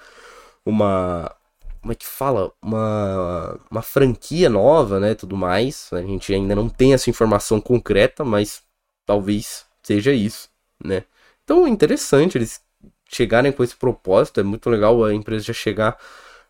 uma. 0.66 1.36
Como 1.82 1.92
é 1.92 1.96
que 1.96 2.06
fala? 2.06 2.52
Uma, 2.62 3.60
uma 3.70 3.82
franquia 3.82 4.50
nova, 4.50 5.00
né? 5.00 5.16
Tudo 5.16 5.36
mais. 5.38 5.90
A 5.94 6.02
gente 6.02 6.34
ainda 6.34 6.56
não 6.56 6.70
tem 6.70 6.94
essa 6.94 7.10
informação 7.10 7.60
concreta, 7.62 8.24
mas 8.24 8.64
talvez 9.06 9.66
seja 9.84 10.14
isso, 10.14 10.50
né? 10.84 11.04
Então 11.44 11.68
interessante 11.68 12.38
eles 12.38 12.62
chegarem 13.10 13.52
com 13.52 13.64
esse 13.64 13.76
propósito. 13.76 14.40
É 14.40 14.44
muito 14.44 14.70
legal 14.70 15.04
a 15.04 15.14
empresa 15.14 15.46
já 15.46 15.54
chegar. 15.54 15.98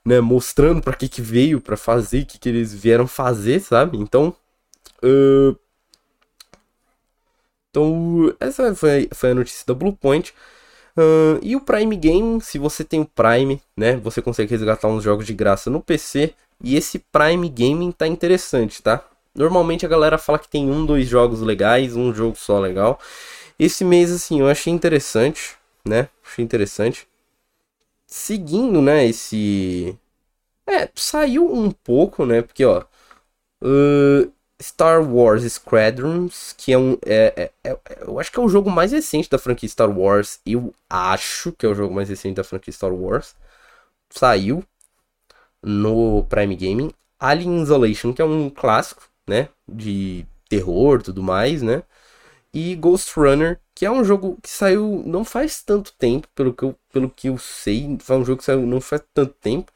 Né, 0.06 0.20
mostrando 0.20 0.82
para 0.82 0.98
que 0.98 1.08
que 1.08 1.22
veio 1.22 1.62
para 1.62 1.78
fazer, 1.78 2.26
que 2.26 2.38
que 2.38 2.50
eles 2.50 2.74
vieram 2.74 3.08
fazer, 3.08 3.62
sabe? 3.62 3.98
Então, 3.98 4.36
Uh, 5.04 5.58
então, 7.70 8.36
essa 8.40 8.74
foi, 8.76 9.10
foi 9.14 9.32
a 9.32 9.36
notícia 9.36 9.66
da 9.68 9.74
Bluepoint. 9.74 10.34
Uh, 10.98 11.40
e 11.42 11.56
o 11.56 11.62
Prime 11.62 11.96
Game, 11.96 12.40
se 12.42 12.60
você 12.60 12.84
tem 12.84 13.02
o 13.02 13.06
Prime, 13.06 13.62
né, 13.76 13.96
você 13.98 14.22
consegue 14.22 14.52
resgatar 14.52 14.88
uns 14.88 15.04
jogos 15.04 15.26
de 15.26 15.34
graça 15.34 15.70
no 15.70 15.82
PC. 15.82 16.34
E 16.64 16.76
esse 16.76 17.00
Prime 17.00 17.50
Gaming 17.50 17.92
tá 17.92 18.08
interessante, 18.08 18.82
tá? 18.82 19.04
Normalmente 19.36 19.86
a 19.86 19.90
galera 19.90 20.18
fala 20.18 20.40
que 20.40 20.48
tem 20.48 20.70
um, 20.70 20.86
dois 20.86 21.08
jogos 21.08 21.42
legais, 21.42 21.96
um 21.96 22.14
jogo 22.14 22.36
só 22.38 22.60
legal. 22.60 23.00
Esse 23.58 23.84
mês, 23.84 24.12
assim, 24.12 24.40
eu 24.40 24.48
achei 24.48 24.72
interessante, 24.72 25.56
né? 25.86 26.10
Achei 26.26 26.46
interessante. 26.46 27.08
Seguindo, 28.08 28.82
né, 28.82 29.06
esse... 29.08 29.98
É, 30.68 30.90
saiu 30.96 31.52
um 31.52 31.72
pouco, 31.72 32.26
né, 32.26 32.42
porque, 32.42 32.64
ó... 32.64 32.84
Uh, 33.62 34.32
Star 34.64 35.04
Wars 35.04 35.44
Squadrons, 35.52 36.54
que 36.58 36.72
é 36.74 36.78
um. 36.78 36.98
É, 37.06 37.52
é, 37.64 37.70
é, 37.72 37.78
eu 38.02 38.20
acho 38.20 38.32
que 38.32 38.40
é 38.40 38.42
o 38.42 38.50
jogo 38.50 38.72
mais 38.72 38.92
recente 38.92 39.30
da 39.30 39.38
franquia 39.38 39.70
Star 39.70 39.90
Wars. 39.90 40.40
Eu 40.46 40.74
acho 40.90 41.52
que 41.52 41.66
é 41.66 41.70
o 41.70 41.76
jogo 41.76 41.94
mais 41.94 42.10
recente 42.10 42.36
da 42.36 42.44
franquia 42.44 42.74
Star 42.74 42.94
Wars. 42.94 43.36
Saiu 44.10 44.64
no 45.62 46.24
Prime 46.26 46.56
Gaming. 46.56 46.92
Alien 47.20 47.62
Isolation, 47.62 48.14
que 48.14 48.22
é 48.22 48.26
um 48.26 48.50
clássico, 48.50 49.04
né? 49.28 49.50
De 49.68 50.26
terror 50.50 51.02
tudo 51.02 51.24
mais, 51.24 51.62
né? 51.62 51.84
E 52.54 52.76
Ghost 52.76 53.14
Runner, 53.20 53.60
que 53.76 53.86
é 53.86 53.92
um 53.92 54.04
jogo 54.04 54.38
que 54.42 54.50
saiu 54.50 55.04
não 55.06 55.26
faz 55.26 55.64
tanto 55.64 55.94
tempo, 55.94 56.28
pelo 56.36 56.54
que 56.54 56.64
eu, 56.64 56.76
pelo 56.92 57.10
que 57.10 57.30
eu 57.30 57.38
sei. 57.38 57.98
Foi 58.02 58.18
um 58.18 58.26
jogo 58.26 58.40
que 58.40 58.46
saiu 58.46 58.66
não 58.66 58.80
faz 58.82 59.04
tanto 59.14 59.34
tempo. 59.42 59.72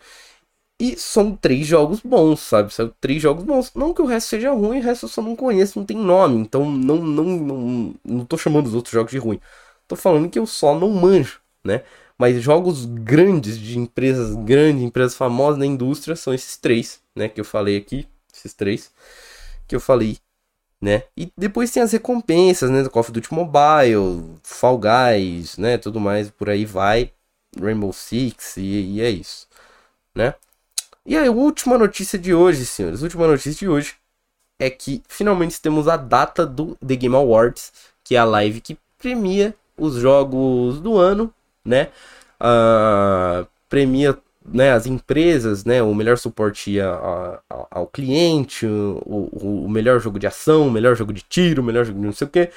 E 0.80 0.96
são 0.96 1.36
três 1.36 1.66
jogos 1.66 2.02
bons, 2.02 2.40
sabe? 2.40 2.72
São 2.74 2.94
três 3.02 3.22
jogos 3.22 3.44
bons. 3.44 3.72
Não 3.74 3.94
que 3.94 4.02
o 4.02 4.06
resto 4.06 4.30
seja 4.30 4.52
ruim, 4.52 4.80
o 4.80 4.84
resto 4.84 5.06
eu 5.06 5.10
só 5.10 5.22
não 5.22 5.36
conheço, 5.36 5.80
não 5.80 5.86
tem 5.86 5.98
nome. 5.98 6.40
Então 6.40 6.70
não, 6.70 6.98
não, 6.98 7.24
não, 7.24 7.96
não 8.06 8.26
tô 8.26 8.38
chamando 8.38 8.68
os 8.68 8.76
outros 8.76 8.94
jogos 8.94 9.12
de 9.12 9.18
ruim. 9.18 9.40
Tô 9.88 9.96
falando 9.96 10.30
que 10.30 10.38
eu 10.38 10.46
só 10.46 10.78
não 10.78 10.90
manjo, 10.90 11.40
né? 11.64 11.84
Mas 12.18 12.42
jogos 12.42 12.86
grandes, 12.86 13.60
de 13.60 13.78
empresas 13.80 14.36
grandes, 14.36 14.84
empresas 14.84 15.16
famosas 15.16 15.60
da 15.60 15.66
indústria, 15.66 16.16
são 16.16 16.34
esses 16.34 16.58
três, 16.58 17.02
né? 17.16 17.28
Que 17.30 17.42
eu 17.42 17.46
falei 17.46 17.78
aqui. 17.78 18.08
Esses 18.34 18.54
três 18.54 18.92
que 19.68 19.76
eu 19.76 19.80
falei, 19.80 20.18
né? 20.82 21.04
E 21.16 21.32
depois 21.38 21.72
tem 21.72 21.84
as 21.84 21.92
recompensas, 21.92 22.70
né? 22.70 22.84
Do 22.84 22.90
Call 22.90 23.02
of 23.02 23.12
Duty 23.12 23.34
Mobile, 23.34 24.36
Fall 24.44 24.80
Guys, 24.80 25.58
né? 25.58 25.78
Tudo 25.78 26.00
mais, 26.00 26.30
por 26.30 26.50
aí 26.50 26.66
vai. 26.66 27.12
Rainbow 27.60 27.92
Six, 27.94 28.58
e, 28.58 28.62
e 28.62 29.02
é 29.02 29.10
isso, 29.10 29.48
né? 30.16 30.36
E 31.08 31.16
a 31.16 31.32
última 31.32 31.78
notícia 31.78 32.20
de 32.20 32.34
hoje, 32.34 32.66
senhores, 32.66 33.02
última 33.02 33.26
notícia 33.26 33.54
de 33.54 33.70
hoje 33.70 33.96
é 34.60 34.70
que 34.70 35.02
finalmente 35.08 35.62
temos 35.62 35.88
a 35.88 35.96
data 35.96 36.46
do 36.46 36.78
The 36.86 36.98
Game 36.98 37.16
Awards, 37.16 37.72
que 38.04 38.18
é 38.18 38.20
a 38.20 38.26
live 38.26 38.60
que 38.60 38.78
premia 38.98 39.56
os 39.78 39.96
jogos 39.96 40.82
do 40.82 40.98
ano, 40.98 41.34
né? 41.64 41.88
Uh, 42.42 43.48
premia 43.70 44.18
né, 44.46 44.74
as 44.74 44.86
empresas, 44.86 45.64
né, 45.64 45.82
o 45.82 45.96
melhor 45.96 46.18
suporte 46.18 46.80
a, 46.82 47.42
a, 47.50 47.68
ao 47.72 47.88
cliente, 47.88 48.66
o, 48.66 49.02
o, 49.06 49.66
o, 49.66 49.70
melhor 49.70 50.02
jogo 50.02 50.20
de 50.20 50.28
ação, 50.28 50.68
o 50.68 50.72
melhor 50.72 50.96
jogo 50.96 51.14
de 51.14 51.22
tiro, 51.22 51.62
o 51.62 51.66
melhor 51.66 51.86
jogo 51.86 52.00
de 52.00 52.06
não 52.06 52.14
sei 52.14 52.28
o 52.28 52.30
que. 52.30 52.50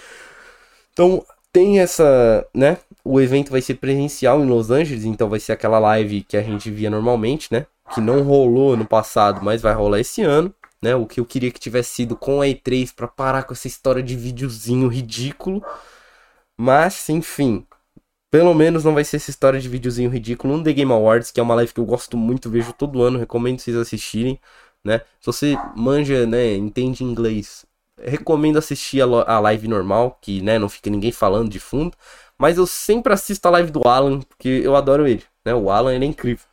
Então 0.92 1.24
tem 1.52 1.78
essa, 1.78 2.44
né? 2.52 2.78
O 3.04 3.20
evento 3.20 3.52
vai 3.52 3.62
ser 3.62 3.74
presencial 3.74 4.40
em 4.40 4.46
Los 4.48 4.70
Angeles, 4.72 5.04
então 5.04 5.28
vai 5.28 5.38
ser 5.38 5.52
aquela 5.52 5.78
live 5.78 6.22
que 6.22 6.36
a 6.36 6.42
gente 6.42 6.68
via 6.68 6.90
normalmente, 6.90 7.48
né? 7.52 7.66
Que 7.94 8.00
não 8.00 8.22
rolou 8.22 8.76
no 8.76 8.86
passado, 8.86 9.40
mas 9.42 9.62
vai 9.62 9.74
rolar 9.74 10.00
esse 10.00 10.22
ano, 10.22 10.54
né? 10.82 10.94
O 10.94 11.06
que 11.06 11.20
eu 11.20 11.24
queria 11.24 11.50
que 11.50 11.60
tivesse 11.60 11.90
sido 11.90 12.16
com 12.16 12.40
a 12.40 12.46
E3 12.46 12.94
para 12.94 13.08
parar 13.08 13.44
com 13.44 13.52
essa 13.52 13.66
história 13.66 14.02
de 14.02 14.16
videozinho 14.16 14.88
ridículo. 14.88 15.62
Mas, 16.58 17.08
enfim, 17.08 17.66
pelo 18.30 18.54
menos 18.54 18.84
não 18.84 18.94
vai 18.94 19.04
ser 19.04 19.16
essa 19.16 19.30
história 19.30 19.60
de 19.60 19.68
videozinho 19.68 20.10
ridículo 20.10 20.56
no 20.56 20.64
The 20.64 20.72
Game 20.72 20.92
Awards, 20.92 21.30
que 21.30 21.40
é 21.40 21.42
uma 21.42 21.54
live 21.54 21.74
que 21.74 21.80
eu 21.80 21.84
gosto 21.84 22.16
muito, 22.16 22.48
vejo 22.50 22.72
todo 22.72 23.02
ano, 23.02 23.18
recomendo 23.18 23.58
vocês 23.58 23.76
assistirem, 23.76 24.38
né? 24.84 25.00
Se 25.20 25.26
você 25.26 25.58
manja, 25.76 26.26
né, 26.26 26.54
entende 26.54 27.02
inglês, 27.04 27.66
recomendo 28.00 28.58
assistir 28.58 29.02
a, 29.02 29.40
live 29.40 29.68
normal, 29.68 30.18
que, 30.22 30.40
né, 30.42 30.58
não 30.58 30.68
fica 30.68 30.88
ninguém 30.90 31.12
falando 31.12 31.50
de 31.50 31.58
fundo, 31.58 31.96
mas 32.38 32.56
eu 32.56 32.66
sempre 32.66 33.12
assisto 33.12 33.46
a 33.48 33.50
live 33.50 33.70
do 33.70 33.86
Alan, 33.86 34.20
porque 34.20 34.48
eu 34.48 34.76
adoro 34.76 35.06
ele, 35.06 35.24
né? 35.44 35.54
O 35.54 35.70
Alan, 35.70 35.94
ele 35.94 36.04
é 36.04 36.08
incrível. 36.08 36.49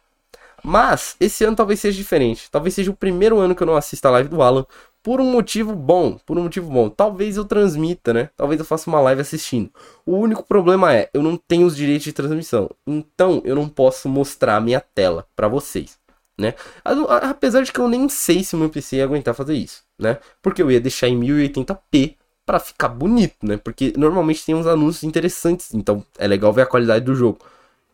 Mas 0.63 1.15
esse 1.19 1.43
ano 1.43 1.55
talvez 1.55 1.79
seja 1.79 1.97
diferente. 1.97 2.49
Talvez 2.51 2.73
seja 2.73 2.91
o 2.91 2.95
primeiro 2.95 3.39
ano 3.39 3.55
que 3.55 3.63
eu 3.63 3.67
não 3.67 3.75
assisto 3.75 4.07
a 4.07 4.11
live 4.11 4.29
do 4.29 4.41
Alan. 4.41 4.65
Por 5.01 5.21
um 5.21 5.31
motivo 5.31 5.75
bom. 5.75 6.17
Por 6.25 6.37
um 6.37 6.43
motivo 6.43 6.69
bom. 6.69 6.89
Talvez 6.89 7.37
eu 7.37 7.45
transmita, 7.45 8.13
né? 8.13 8.29
Talvez 8.35 8.59
eu 8.59 8.65
faça 8.65 8.89
uma 8.89 8.99
live 9.01 9.21
assistindo. 9.21 9.69
O 10.05 10.17
único 10.17 10.43
problema 10.43 10.93
é, 10.93 11.09
eu 11.13 11.23
não 11.23 11.37
tenho 11.37 11.65
os 11.65 11.75
direitos 11.75 12.05
de 12.05 12.13
transmissão. 12.13 12.69
Então 12.85 13.41
eu 13.45 13.55
não 13.55 13.69
posso 13.69 14.09
mostrar 14.09 14.57
a 14.57 14.61
minha 14.61 14.81
tela 14.81 15.25
para 15.35 15.47
vocês. 15.47 15.97
Né? 16.39 16.53
Apesar 16.83 17.63
de 17.63 17.71
que 17.71 17.79
eu 17.79 17.87
nem 17.87 18.07
sei 18.07 18.43
se 18.43 18.55
o 18.55 18.59
meu 18.59 18.69
PC 18.69 18.97
ia 18.97 19.03
aguentar 19.03 19.33
fazer 19.33 19.55
isso, 19.55 19.81
né? 19.97 20.19
Porque 20.39 20.61
eu 20.61 20.69
ia 20.69 20.79
deixar 20.79 21.07
em 21.07 21.19
1080p 21.19 22.15
para 22.45 22.59
ficar 22.59 22.89
bonito, 22.89 23.37
né? 23.41 23.57
Porque 23.57 23.91
normalmente 23.97 24.45
tem 24.45 24.53
uns 24.53 24.67
anúncios 24.67 25.03
interessantes, 25.03 25.73
então 25.73 26.05
é 26.15 26.27
legal 26.27 26.53
ver 26.53 26.61
a 26.61 26.67
qualidade 26.67 27.03
do 27.03 27.15
jogo. 27.15 27.39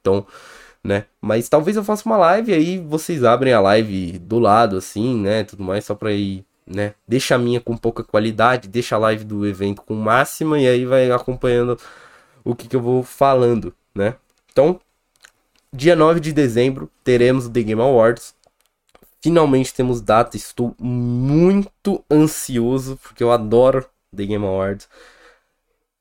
Então, 0.02 0.28
né? 0.84 1.06
Mas 1.22 1.48
talvez 1.48 1.78
eu 1.78 1.84
faça 1.84 2.04
uma 2.06 2.18
live 2.18 2.54
aí 2.54 2.78
vocês 2.78 3.24
abrem 3.24 3.54
a 3.54 3.62
live 3.62 4.20
do 4.20 4.40
lado 4.40 4.78
assim, 4.78 5.18
né, 5.18 5.44
tudo 5.44 5.64
mais 5.64 5.86
só 5.86 5.96
para 5.96 6.12
ir, 6.12 6.46
né? 6.68 6.94
Deixa 7.08 7.36
a 7.36 7.38
minha 7.38 7.62
com 7.62 7.78
pouca 7.78 8.04
qualidade, 8.04 8.68
deixa 8.68 8.96
a 8.96 9.00
live 9.00 9.24
do 9.24 9.48
evento 9.48 9.82
com 9.82 9.96
máxima 9.96 10.60
e 10.60 10.68
aí 10.68 10.86
vai 10.86 11.10
acompanhando 11.12 11.80
o 12.44 12.56
que, 12.56 12.68
que 12.68 12.76
eu 12.76 12.82
vou 12.82 13.04
falando, 13.04 13.74
né? 13.96 14.16
Então, 14.52 14.80
dia 15.72 15.96
9 15.96 16.20
de 16.20 16.34
dezembro 16.34 16.90
teremos 17.04 17.46
o 17.46 17.50
The 17.52 17.64
Game 17.64 17.82
Awards. 17.82 18.36
Finalmente 19.22 19.74
temos 19.74 20.02
data, 20.02 20.36
estou 20.36 20.76
muito 20.80 22.04
ansioso, 22.12 23.00
porque 23.02 23.24
eu 23.24 23.32
adoro 23.32 23.86
The 24.16 24.26
Game 24.26 24.46
Awards. 24.46 24.88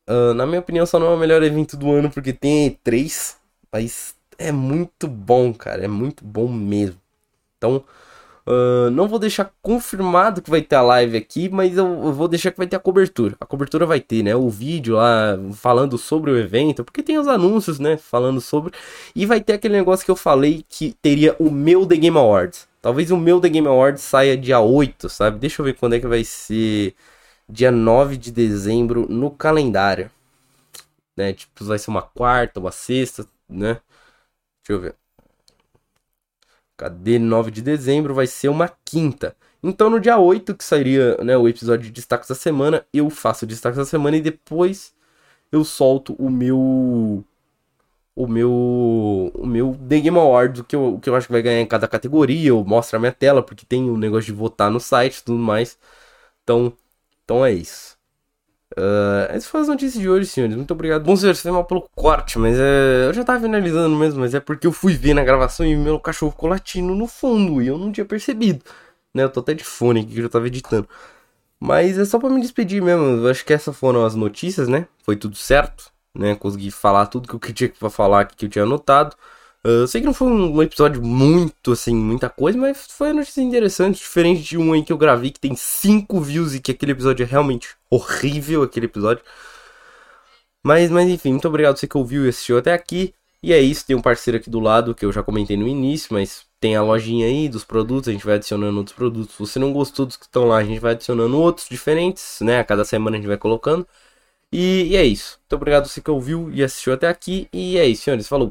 Uh, 0.08 0.34
na 0.34 0.44
minha 0.44 0.58
opinião, 0.60 0.84
só 0.84 0.98
não 0.98 1.06
é 1.12 1.14
o 1.14 1.18
melhor 1.18 1.42
evento 1.42 1.76
do 1.76 1.90
ano, 1.92 2.10
porque 2.10 2.32
tem 2.32 2.68
E3, 2.68 3.36
mas 3.72 4.16
é 4.38 4.52
muito 4.52 5.06
bom, 5.08 5.52
cara, 5.54 5.84
é 5.84 5.88
muito 5.88 6.24
bom 6.24 6.48
mesmo. 6.48 7.00
Então, 7.58 7.84
Uh, 8.44 8.90
não 8.90 9.06
vou 9.06 9.20
deixar 9.20 9.52
confirmado 9.62 10.42
que 10.42 10.50
vai 10.50 10.60
ter 10.60 10.74
a 10.74 10.82
live 10.82 11.16
aqui, 11.16 11.48
mas 11.48 11.76
eu, 11.76 11.86
eu, 11.86 12.12
vou 12.12 12.26
deixar 12.26 12.50
que 12.50 12.58
vai 12.58 12.66
ter 12.66 12.74
a 12.74 12.80
cobertura. 12.80 13.36
A 13.40 13.46
cobertura 13.46 13.86
vai 13.86 14.00
ter, 14.00 14.22
né? 14.24 14.34
O 14.34 14.50
vídeo 14.50 14.96
lá 14.96 15.38
falando 15.54 15.96
sobre 15.96 16.30
o 16.32 16.36
evento, 16.36 16.84
porque 16.84 17.04
tem 17.04 17.18
os 17.18 17.28
anúncios, 17.28 17.78
né? 17.78 17.96
Falando 17.96 18.40
sobre. 18.40 18.72
E 19.14 19.24
vai 19.26 19.40
ter 19.40 19.52
aquele 19.54 19.74
negócio 19.76 20.04
que 20.04 20.10
eu 20.10 20.16
falei 20.16 20.64
que 20.68 20.92
teria 21.00 21.36
o 21.38 21.50
meu 21.50 21.86
The 21.86 21.96
Game 21.96 22.18
Awards. 22.18 22.66
Talvez 22.80 23.12
o 23.12 23.16
meu 23.16 23.40
The 23.40 23.48
Game 23.48 23.68
Awards 23.68 24.02
saia 24.02 24.36
dia 24.36 24.58
8, 24.58 25.08
sabe? 25.08 25.38
Deixa 25.38 25.62
eu 25.62 25.66
ver 25.66 25.74
quando 25.74 25.94
é 25.94 26.00
que 26.00 26.06
vai 26.08 26.24
ser. 26.24 26.94
Dia 27.48 27.70
9 27.70 28.16
de 28.16 28.32
dezembro 28.32 29.06
no 29.08 29.30
calendário. 29.30 30.10
Né? 31.16 31.32
Tipo, 31.32 31.64
vai 31.64 31.78
ser 31.78 31.90
uma 31.90 32.02
quarta, 32.02 32.58
uma 32.60 32.72
sexta, 32.72 33.26
né? 33.48 33.78
Deixa 34.62 34.72
eu 34.72 34.80
ver. 34.80 34.96
Cadê 36.76 37.18
9 37.18 37.50
de 37.50 37.62
dezembro? 37.62 38.14
Vai 38.14 38.26
ser 38.26 38.48
uma 38.48 38.68
quinta. 38.84 39.36
Então 39.62 39.88
no 39.88 40.00
dia 40.00 40.18
8, 40.18 40.54
que 40.54 40.64
sairia 40.64 41.16
né, 41.18 41.36
o 41.36 41.48
episódio 41.48 41.86
de 41.86 41.92
destaques 41.92 42.28
da 42.28 42.34
semana, 42.34 42.84
eu 42.92 43.08
faço 43.10 43.44
o 43.44 43.48
destaque 43.48 43.76
da 43.76 43.84
semana 43.84 44.16
e 44.16 44.20
depois 44.20 44.92
eu 45.52 45.64
solto 45.64 46.14
o 46.18 46.30
meu. 46.30 47.24
O 48.14 48.26
meu. 48.26 48.50
O 49.34 49.46
meu 49.46 49.76
The 49.88 50.00
Game 50.00 50.18
Awards, 50.18 50.60
o 50.60 50.64
que 50.64 50.76
eu, 50.76 50.94
o 50.94 51.00
que 51.00 51.08
eu 51.08 51.16
acho 51.16 51.26
que 51.26 51.32
vai 51.32 51.42
ganhar 51.42 51.60
em 51.60 51.66
cada 51.66 51.88
categoria. 51.88 52.48
Eu 52.50 52.64
mostro 52.64 52.96
a 52.96 53.00
minha 53.00 53.12
tela, 53.12 53.42
porque 53.42 53.66
tem 53.66 53.88
o 53.90 53.94
um 53.94 53.98
negócio 53.98 54.26
de 54.26 54.32
votar 54.32 54.70
no 54.70 54.80
site 54.80 55.18
e 55.18 55.24
tudo 55.24 55.38
mais. 55.38 55.78
Então, 56.42 56.72
então 57.24 57.44
é 57.44 57.52
isso. 57.52 57.96
Uh, 58.78 59.28
essas 59.28 59.46
foram 59.46 59.62
as 59.62 59.68
notícias 59.68 60.00
de 60.00 60.08
hoje, 60.08 60.26
senhores. 60.26 60.56
Muito 60.56 60.70
obrigado. 60.72 61.04
Bom, 61.04 61.16
senhores, 61.16 61.40
foi 61.40 61.50
mal 61.50 61.64
pelo 61.64 61.88
corte, 61.94 62.38
mas 62.38 62.58
é... 62.58 63.06
eu 63.06 63.14
já 63.14 63.24
tava 63.24 63.40
finalizando 63.40 63.94
mesmo, 63.96 64.20
mas 64.20 64.34
é 64.34 64.40
porque 64.40 64.66
eu 64.66 64.72
fui 64.72 64.94
ver 64.94 65.14
na 65.14 65.24
gravação 65.24 65.66
e 65.66 65.76
meu 65.76 66.00
cachorro 66.00 66.32
ficou 66.32 66.48
latindo 66.48 66.94
no 66.94 67.06
fundo 67.06 67.60
e 67.62 67.66
eu 67.66 67.78
não 67.78 67.92
tinha 67.92 68.04
percebido. 68.04 68.64
Né? 69.14 69.24
Eu 69.24 69.30
tô 69.30 69.40
até 69.40 69.54
de 69.54 69.64
fone 69.64 70.00
aqui 70.00 70.12
que 70.12 70.18
eu 70.18 70.22
já 70.24 70.28
tava 70.28 70.46
editando. 70.46 70.88
Mas 71.60 71.98
é 71.98 72.04
só 72.04 72.18
para 72.18 72.30
me 72.30 72.40
despedir 72.40 72.82
mesmo. 72.82 73.04
Eu 73.04 73.30
acho 73.30 73.44
que 73.44 73.52
essas 73.52 73.76
foram 73.76 74.04
as 74.04 74.14
notícias, 74.14 74.68
né? 74.68 74.86
Foi 75.04 75.16
tudo 75.16 75.36
certo, 75.36 75.92
né? 76.16 76.34
Consegui 76.34 76.70
falar 76.70 77.06
tudo 77.06 77.28
que 77.28 77.50
eu 77.50 77.54
tinha 77.54 77.70
pra 77.78 77.90
falar 77.90 78.26
que 78.26 78.46
eu 78.46 78.48
tinha 78.48 78.64
anotado. 78.64 79.16
Uh, 79.64 79.86
sei 79.86 80.00
que 80.00 80.06
não 80.06 80.14
foi 80.14 80.28
um, 80.28 80.60
episódio 80.60 81.00
muito, 81.02 81.72
assim, 81.72 81.94
muita 81.94 82.28
coisa, 82.28 82.58
mas 82.58 82.86
foi 82.90 83.08
uma 83.08 83.20
notícia 83.20 83.40
interessante, 83.40 83.98
diferente 83.98 84.42
de 84.42 84.58
um 84.58 84.72
aí 84.72 84.82
que 84.82 84.92
eu 84.92 84.98
gravei 84.98 85.30
que 85.30 85.38
tem 85.38 85.54
5 85.54 86.20
views 86.20 86.54
e 86.54 86.60
que 86.60 86.72
aquele 86.72 86.92
episódio 86.92 87.22
é 87.22 87.26
realmente 87.26 87.76
horrível, 87.88 88.62
aquele 88.64 88.86
episódio. 88.86 89.22
Mas, 90.64 90.90
mas 90.90 91.08
enfim, 91.08 91.30
muito 91.30 91.48
obrigado 91.48 91.76
você 91.76 91.86
que 91.86 91.96
ouviu 91.96 92.24
e 92.24 92.28
assistiu 92.28 92.58
até 92.58 92.72
aqui. 92.72 93.14
E 93.42 93.52
é 93.52 93.60
isso, 93.60 93.84
tem 93.86 93.96
um 93.96 94.02
parceiro 94.02 94.38
aqui 94.38 94.48
do 94.48 94.60
lado 94.60 94.94
que 94.94 95.04
eu 95.04 95.12
já 95.12 95.22
comentei 95.22 95.56
no 95.56 95.66
início, 95.66 96.08
mas 96.12 96.46
tem 96.60 96.76
a 96.76 96.82
lojinha 96.82 97.26
aí 97.26 97.48
dos 97.48 97.64
produtos, 97.64 98.08
a 98.08 98.12
gente 98.12 98.24
vai 98.24 98.36
adicionando 98.36 98.78
outros 98.78 98.94
produtos. 98.94 99.34
Se 99.34 99.38
você 99.40 99.58
não 99.58 99.72
gostou 99.72 100.06
dos 100.06 100.16
que 100.16 100.24
estão 100.26 100.46
lá, 100.46 100.58
a 100.58 100.64
gente 100.64 100.78
vai 100.80 100.92
adicionando 100.92 101.36
outros 101.40 101.68
diferentes, 101.68 102.38
né? 102.40 102.60
A 102.60 102.64
cada 102.64 102.84
semana 102.84 103.16
a 103.16 103.20
gente 103.20 103.28
vai 103.28 103.36
colocando. 103.36 103.86
E, 104.52 104.88
e 104.90 104.96
é 104.96 105.04
isso. 105.04 105.38
Muito 105.40 105.56
obrigado 105.56 105.88
você 105.88 106.00
que 106.00 106.10
ouviu 106.10 106.50
e 106.52 106.62
assistiu 106.62 106.92
até 106.92 107.08
aqui. 107.08 107.48
E 107.52 107.78
é 107.78 107.86
isso, 107.86 108.04
senhores. 108.04 108.28
Falou! 108.28 108.50